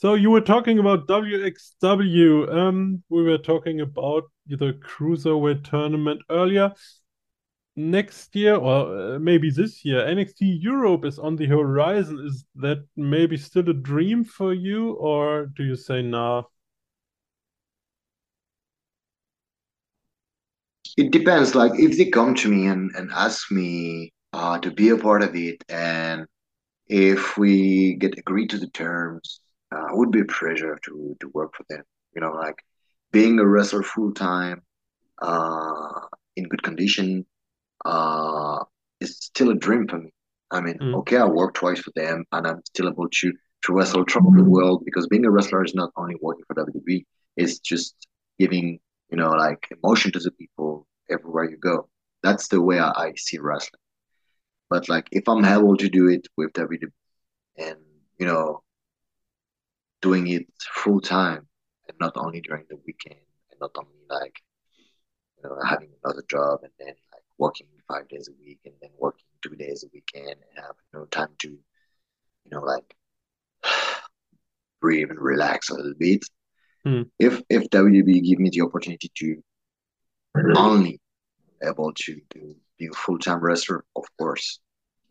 So 0.00 0.14
you 0.14 0.30
were 0.30 0.40
talking 0.40 0.78
about 0.78 1.08
WXW. 1.08 2.54
Um, 2.54 3.02
we 3.08 3.24
were 3.24 3.36
talking 3.36 3.80
about 3.80 4.30
the 4.46 4.74
cruiserweight 4.74 5.68
tournament 5.68 6.20
earlier. 6.30 6.72
Next 7.74 8.36
year 8.36 8.54
or 8.54 9.14
uh, 9.14 9.18
maybe 9.18 9.50
this 9.50 9.84
year 9.84 10.02
NXT 10.02 10.62
Europe 10.62 11.04
is 11.04 11.18
on 11.18 11.34
the 11.34 11.46
horizon. 11.46 12.24
Is 12.24 12.44
that 12.54 12.86
maybe 12.96 13.36
still 13.36 13.68
a 13.68 13.74
dream 13.74 14.22
for 14.22 14.54
you 14.54 14.92
or 14.92 15.46
do 15.46 15.64
you 15.64 15.74
say 15.74 16.00
nah 16.00 16.44
it 20.96 21.10
depends. 21.10 21.56
Like 21.56 21.72
if 21.74 21.98
they 21.98 22.08
come 22.08 22.36
to 22.36 22.48
me 22.48 22.68
and, 22.68 22.92
and 22.94 23.10
ask 23.10 23.50
me 23.50 24.12
uh, 24.32 24.60
to 24.60 24.70
be 24.70 24.90
a 24.90 24.96
part 24.96 25.24
of 25.24 25.34
it 25.34 25.64
and 25.68 26.24
if 26.86 27.36
we 27.36 27.96
get 27.96 28.16
agreed 28.16 28.50
to 28.50 28.58
the 28.58 28.70
terms 28.70 29.40
uh, 29.72 29.86
it 29.86 29.96
would 29.96 30.10
be 30.10 30.20
a 30.20 30.24
pleasure 30.24 30.78
to 30.84 31.16
to 31.20 31.28
work 31.34 31.54
for 31.56 31.64
them 31.68 31.82
you 32.14 32.20
know 32.20 32.32
like 32.32 32.62
being 33.12 33.38
a 33.38 33.46
wrestler 33.46 33.82
full 33.82 34.12
time 34.12 34.62
uh, 35.20 36.00
in 36.36 36.44
good 36.44 36.62
condition 36.62 37.24
uh, 37.84 38.64
is 39.00 39.16
still 39.18 39.50
a 39.50 39.54
dream 39.54 39.86
for 39.88 39.98
me. 39.98 40.12
I 40.50 40.60
mean, 40.60 40.78
mm. 40.78 40.94
okay, 41.00 41.18
I 41.18 41.26
work 41.26 41.54
twice 41.54 41.80
for 41.80 41.92
them, 41.94 42.24
and 42.32 42.46
I'm 42.46 42.62
still 42.64 42.88
able 42.88 43.08
to 43.08 43.32
to 43.64 43.72
wrestle 43.72 44.04
travel 44.04 44.30
the 44.32 44.44
world 44.44 44.84
because 44.84 45.06
being 45.08 45.24
a 45.24 45.30
wrestler 45.30 45.64
is 45.64 45.74
not 45.74 45.90
only 45.96 46.16
working 46.22 46.44
for 46.46 46.54
WWE; 46.54 47.04
it's 47.36 47.58
just 47.58 47.94
giving 48.38 48.80
you 49.10 49.16
know 49.16 49.30
like 49.30 49.68
emotion 49.82 50.12
to 50.12 50.20
the 50.20 50.30
people 50.30 50.86
everywhere 51.10 51.50
you 51.50 51.56
go. 51.56 51.88
That's 52.22 52.48
the 52.48 52.62
way 52.62 52.78
I, 52.78 52.90
I 52.90 53.12
see 53.16 53.38
wrestling. 53.38 53.80
But 54.70 54.88
like, 54.88 55.08
if 55.12 55.28
I'm 55.28 55.44
able 55.44 55.76
to 55.76 55.88
do 55.88 56.08
it 56.08 56.26
with 56.36 56.52
WWE, 56.52 56.90
and 57.58 57.78
you 58.18 58.26
know, 58.26 58.62
doing 60.02 60.28
it 60.28 60.46
full 60.60 61.00
time 61.00 61.46
and 61.88 61.96
not 62.00 62.12
only 62.16 62.40
during 62.40 62.64
the 62.68 62.78
weekend, 62.86 63.20
and 63.50 63.60
not 63.60 63.70
only 63.76 64.04
like 64.08 64.40
you 65.36 65.48
know 65.48 65.58
having 65.66 65.90
another 66.02 66.24
job 66.28 66.60
and 66.62 66.72
then 66.78 66.94
like 67.12 67.22
working 67.38 67.66
five 67.88 68.08
days 68.08 68.28
a 68.28 68.44
week 68.44 68.60
and 68.64 68.74
then 68.80 68.90
working 68.98 69.24
two 69.42 69.56
days 69.56 69.84
a 69.84 69.86
weekend 69.92 70.28
and 70.28 70.64
have 70.64 70.74
no 70.92 71.04
time 71.06 71.30
to, 71.38 71.48
you 71.48 72.50
know, 72.50 72.60
like 72.60 72.94
breathe 74.80 75.10
and 75.10 75.20
relax 75.20 75.70
a 75.70 75.74
little 75.74 75.94
bit. 75.98 76.24
Hmm. 76.84 77.02
If 77.18 77.42
if 77.48 77.68
WB 77.70 78.22
give 78.24 78.38
me 78.38 78.50
the 78.50 78.62
opportunity 78.62 79.10
to 79.18 79.42
only 80.56 81.00
able 81.62 81.92
to 81.92 82.20
do 82.30 82.54
being 82.78 82.92
full 82.92 83.18
time 83.18 83.40
wrestler, 83.40 83.84
of 83.96 84.04
course. 84.18 84.60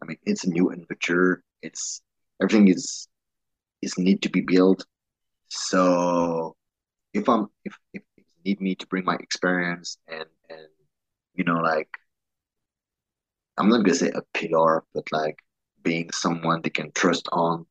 I 0.01 0.05
mean, 0.05 0.17
it's 0.25 0.45
a 0.45 0.49
new 0.49 0.69
adventure. 0.69 1.43
It's 1.61 2.01
everything 2.41 2.67
is 2.67 3.07
is 3.81 3.97
need 3.97 4.21
to 4.23 4.29
be 4.29 4.41
built. 4.41 4.85
So 5.49 6.55
if 7.13 7.29
I'm 7.29 7.47
if 7.63 7.77
if 7.93 8.03
need 8.45 8.61
me 8.61 8.75
to 8.75 8.87
bring 8.87 9.05
my 9.05 9.15
experience 9.15 9.97
and 10.07 10.25
and 10.49 10.67
you 11.35 11.43
know 11.43 11.59
like 11.59 11.89
I'm 13.57 13.69
not 13.69 13.83
gonna 13.83 13.95
say 13.95 14.11
a 14.11 14.21
pillar, 14.33 14.83
but 14.93 15.11
like 15.11 15.39
being 15.83 16.11
someone 16.11 16.61
they 16.61 16.69
can 16.69 16.91
trust 16.91 17.27
on. 17.31 17.65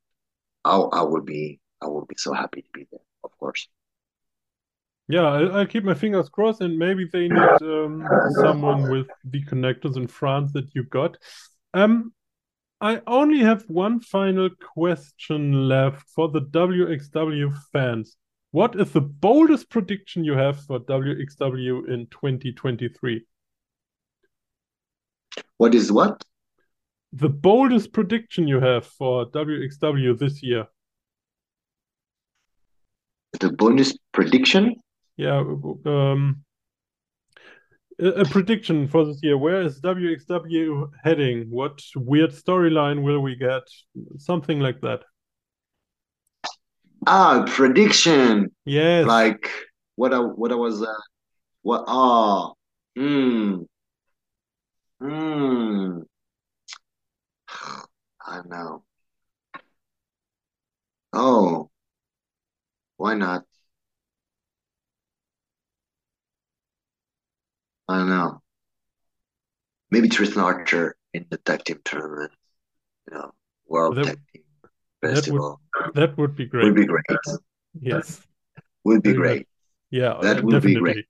I 0.65 0.77
I 0.77 1.03
would 1.03 1.25
be 1.25 1.61
I 1.83 1.87
would 1.87 2.09
be 2.09 2.17
so 2.19 2.33
happy 2.33 2.63
to 2.63 2.69
be 2.73 2.87
there, 2.91 3.01
of 3.25 3.31
course. 3.39 3.69
Yeah, 5.09 5.23
I, 5.23 5.43
will 5.43 5.67
keep 5.67 5.85
my 5.85 5.95
fingers 5.95 6.29
crossed, 6.29 6.61
and 6.61 6.77
maybe 6.77 7.09
they 7.13 7.29
need 7.29 7.63
um, 7.63 8.09
someone 8.41 8.91
with 8.91 9.07
the 9.25 9.45
connectors 9.45 9.97
in 9.97 10.09
France 10.09 10.53
that 10.53 10.75
you 10.75 10.83
got. 10.83 11.17
Um, 11.75 12.13
I 12.81 13.01
only 13.07 13.41
have 13.41 13.65
one 13.69 14.01
final 14.01 14.51
question 14.51 15.69
left 15.69 16.09
for 16.11 16.29
the 16.29 16.43
WXW 16.43 17.57
fans. 17.73 18.17
What 18.51 18.79
is 18.79 18.93
the 18.93 19.01
boldest 19.01 19.71
prediction 19.71 20.25
you 20.25 20.35
have 20.35 20.61
for 20.61 20.81
WXW 20.81 21.89
in 21.89 22.07
2023? 22.09 23.25
What 25.57 25.75
is 25.75 25.91
what? 25.91 26.23
The 27.13 27.31
boldest 27.31 27.93
prediction 27.93 28.47
you 28.47 28.61
have 28.61 28.87
for 28.87 29.31
WXW 29.31 30.19
this 30.19 30.43
year. 30.43 30.67
The 33.41 33.53
bonus 33.53 33.97
prediction? 34.13 34.77
Yeah, 35.17 35.45
um, 35.87 36.45
a, 37.99 38.25
prediction 38.25 38.89
for 38.89 39.05
this 39.05 39.21
year. 39.23 39.37
Where 39.39 39.63
is 39.63 39.81
WXW 39.81 40.91
heading? 41.03 41.51
What 41.51 41.81
weird 41.95 42.31
storyline 42.31 43.03
will 43.03 43.21
we 43.21 43.37
get? 43.37 43.63
Something 44.19 44.61
like 44.61 44.81
that. 44.83 45.01
Ah, 47.07 47.45
prediction. 47.47 48.51
Yes. 48.65 49.07
Like 49.07 49.51
what 49.95 50.13
I 50.13 50.19
what 50.19 50.53
I 50.53 50.57
was 50.57 50.83
uh, 50.83 50.87
what 51.63 51.85
ah 51.87 52.53
hmm 52.97 53.63
Hmm. 55.01 56.01
I 58.27 58.43
know. 58.47 58.85
Oh, 61.13 61.71
why 62.97 63.15
not? 63.15 63.45
I 67.89 67.99
don't 67.99 68.09
know. 68.09 68.43
Maybe 69.91 70.09
Tristan 70.09 70.43
Archer 70.43 70.97
in 71.15 71.27
the 71.31 71.39
tag 71.39 71.65
team 71.65 71.81
tournament. 71.85 72.33
You 73.09 73.17
know, 73.19 73.31
World 73.67 73.97
That- 73.97 74.07
Tag 74.07 74.19
Team 74.33 74.43
That 75.03 75.09
would 75.09 75.15
Festival 75.17 75.61
that 75.95 76.19
would 76.19 76.35
be 76.37 76.47
great. 76.47 76.65
would 76.65 76.75
be 76.75 76.87
great. 76.87 77.05
Yes. 77.81 78.21
Would 78.85 79.03
be 79.03 79.13
great. 79.13 79.47
Yeah, 79.91 80.19
That 80.23 80.43
would 80.43 80.63
be 80.63 80.75
great. 80.75 81.07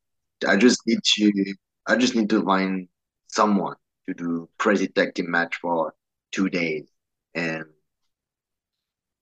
I 0.46 0.56
just 0.56 0.80
need 0.86 0.98
to. 1.02 1.54
I 1.86 1.96
just 1.96 2.14
need 2.14 2.28
to 2.30 2.44
find 2.44 2.88
someone 3.28 3.76
to 4.06 4.14
do 4.14 4.48
crazy 4.58 4.88
tag 4.88 5.14
team 5.14 5.30
match 5.30 5.56
for 5.56 5.94
two 6.32 6.50
days, 6.50 6.88
and 7.34 7.64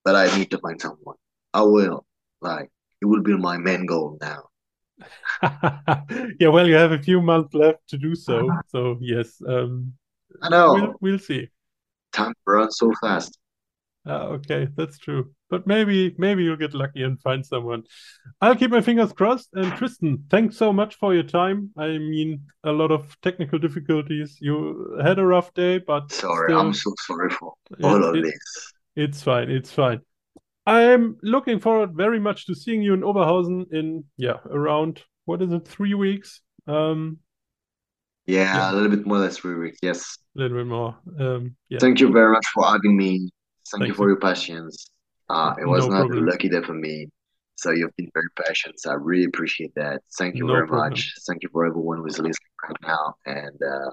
but 0.04 0.16
I 0.16 0.36
need 0.36 0.50
to 0.50 0.58
find 0.58 0.80
someone. 0.80 1.16
I 1.52 1.62
will. 1.62 2.06
Like 2.40 2.70
it 3.00 3.06
will 3.06 3.22
be 3.22 3.36
my 3.36 3.58
main 3.58 3.86
goal 3.86 4.18
now. 4.20 4.48
yeah, 5.42 6.48
well, 6.48 6.66
you 6.66 6.74
have 6.74 6.92
a 6.92 7.02
few 7.02 7.20
months 7.20 7.54
left 7.54 7.86
to 7.88 7.98
do 7.98 8.14
so. 8.14 8.48
So 8.68 8.98
yes, 9.00 9.40
um, 9.46 9.92
I 10.42 10.48
know. 10.48 10.74
We'll, 10.74 10.94
we'll 11.00 11.18
see. 11.18 11.48
Time 12.12 12.32
runs 12.46 12.76
so 12.78 12.92
fast. 13.00 13.38
Uh, 14.06 14.36
okay, 14.36 14.68
that's 14.76 14.98
true. 14.98 15.32
but 15.48 15.66
maybe 15.66 16.14
maybe 16.18 16.42
you'll 16.42 16.56
get 16.56 16.74
lucky 16.74 17.02
and 17.04 17.20
find 17.22 17.46
someone. 17.46 17.84
I'll 18.40 18.56
keep 18.56 18.70
my 18.70 18.80
fingers 18.80 19.12
crossed. 19.12 19.48
And 19.54 19.72
Tristan, 19.76 20.24
thanks 20.30 20.56
so 20.56 20.72
much 20.72 20.96
for 20.96 21.14
your 21.14 21.22
time. 21.22 21.70
I 21.76 21.98
mean, 21.98 22.42
a 22.64 22.72
lot 22.72 22.90
of 22.90 23.16
technical 23.22 23.58
difficulties. 23.58 24.36
You 24.40 24.98
had 25.02 25.18
a 25.18 25.26
rough 25.26 25.54
day, 25.54 25.78
but 25.78 26.12
sorry, 26.12 26.48
still, 26.48 26.60
I'm 26.60 26.74
so 26.74 26.92
sorry 27.06 27.30
for 27.30 27.54
all 27.82 27.96
it, 27.96 28.08
of 28.08 28.14
it, 28.16 28.22
this. 28.24 28.72
It's 28.96 29.22
fine. 29.22 29.50
It's 29.50 29.70
fine. 29.70 30.00
I'm 30.66 31.16
looking 31.22 31.60
forward 31.60 31.94
very 31.94 32.20
much 32.20 32.46
to 32.46 32.54
seeing 32.54 32.82
you 32.82 32.94
in 32.94 33.00
Oberhausen 33.00 33.66
in 33.72 34.04
yeah 34.16 34.38
around 34.50 35.02
what 35.26 35.42
is 35.42 35.52
it 35.52 35.66
three 35.66 35.94
weeks. 35.94 36.40
Um, 36.66 37.18
yeah, 38.26 38.54
yeah, 38.54 38.72
a 38.72 38.74
little 38.74 38.88
bit 38.88 39.06
more 39.06 39.18
than 39.18 39.30
three 39.30 39.56
weeks. 39.56 39.78
Yes, 39.82 40.16
a 40.36 40.40
little 40.40 40.56
bit 40.56 40.66
more. 40.66 40.96
Um, 41.20 41.56
yeah. 41.68 41.78
Thank 41.78 42.00
you 42.00 42.10
very 42.10 42.32
much 42.32 42.46
for 42.54 42.64
having 42.64 42.96
me. 42.96 43.30
Thank, 43.70 43.86
you 43.88 43.94
for 43.94 44.04
you. 44.04 44.10
your 44.10 44.20
patience. 44.20 44.86
Uh, 45.28 45.54
it 45.60 45.66
was 45.66 45.86
no 45.86 45.92
not 45.92 46.06
problem. 46.06 46.28
a 46.28 46.30
lucky 46.30 46.48
day 46.48 46.62
for 46.62 46.74
me. 46.74 47.08
So 47.56 47.70
you've 47.70 47.94
been 47.96 48.10
very 48.14 48.28
patient. 48.46 48.80
So 48.80 48.90
I 48.90 48.94
really 48.94 49.24
appreciate 49.24 49.74
that. 49.76 50.02
Thank 50.18 50.36
you 50.36 50.46
no 50.46 50.54
very 50.54 50.66
problem. 50.66 50.90
much. 50.90 51.12
Thank 51.28 51.42
you 51.42 51.48
for 51.52 51.66
everyone 51.66 51.98
who's 51.98 52.18
listening 52.18 52.34
right 52.68 52.76
now. 52.82 53.14
And 53.26 53.60
uh, 53.62 53.90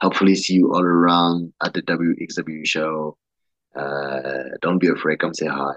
hopefully 0.00 0.34
see 0.34 0.54
you 0.54 0.72
all 0.72 0.82
around 0.82 1.52
at 1.62 1.74
the 1.74 1.82
WXW 1.82 2.66
show. 2.66 3.16
Uh, 3.76 4.44
don't 4.62 4.78
be 4.78 4.88
afraid. 4.88 5.20
Come 5.20 5.34
say 5.34 5.46
hi. 5.46 5.74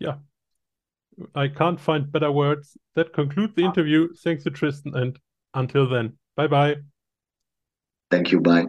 Yeah. 0.00 0.16
I 1.34 1.48
can't 1.48 1.78
find 1.78 2.10
better 2.10 2.32
words. 2.32 2.76
That 2.94 3.12
concludes 3.12 3.54
the 3.54 3.64
ah. 3.64 3.66
interview. 3.66 4.08
Thanks 4.24 4.44
to 4.44 4.50
Tristan. 4.50 4.96
And 4.96 5.18
until 5.54 5.88
then, 5.88 6.18
bye 6.36 6.48
bye. 6.48 6.76
Thank 8.10 8.32
you. 8.32 8.40
Bye. 8.40 8.66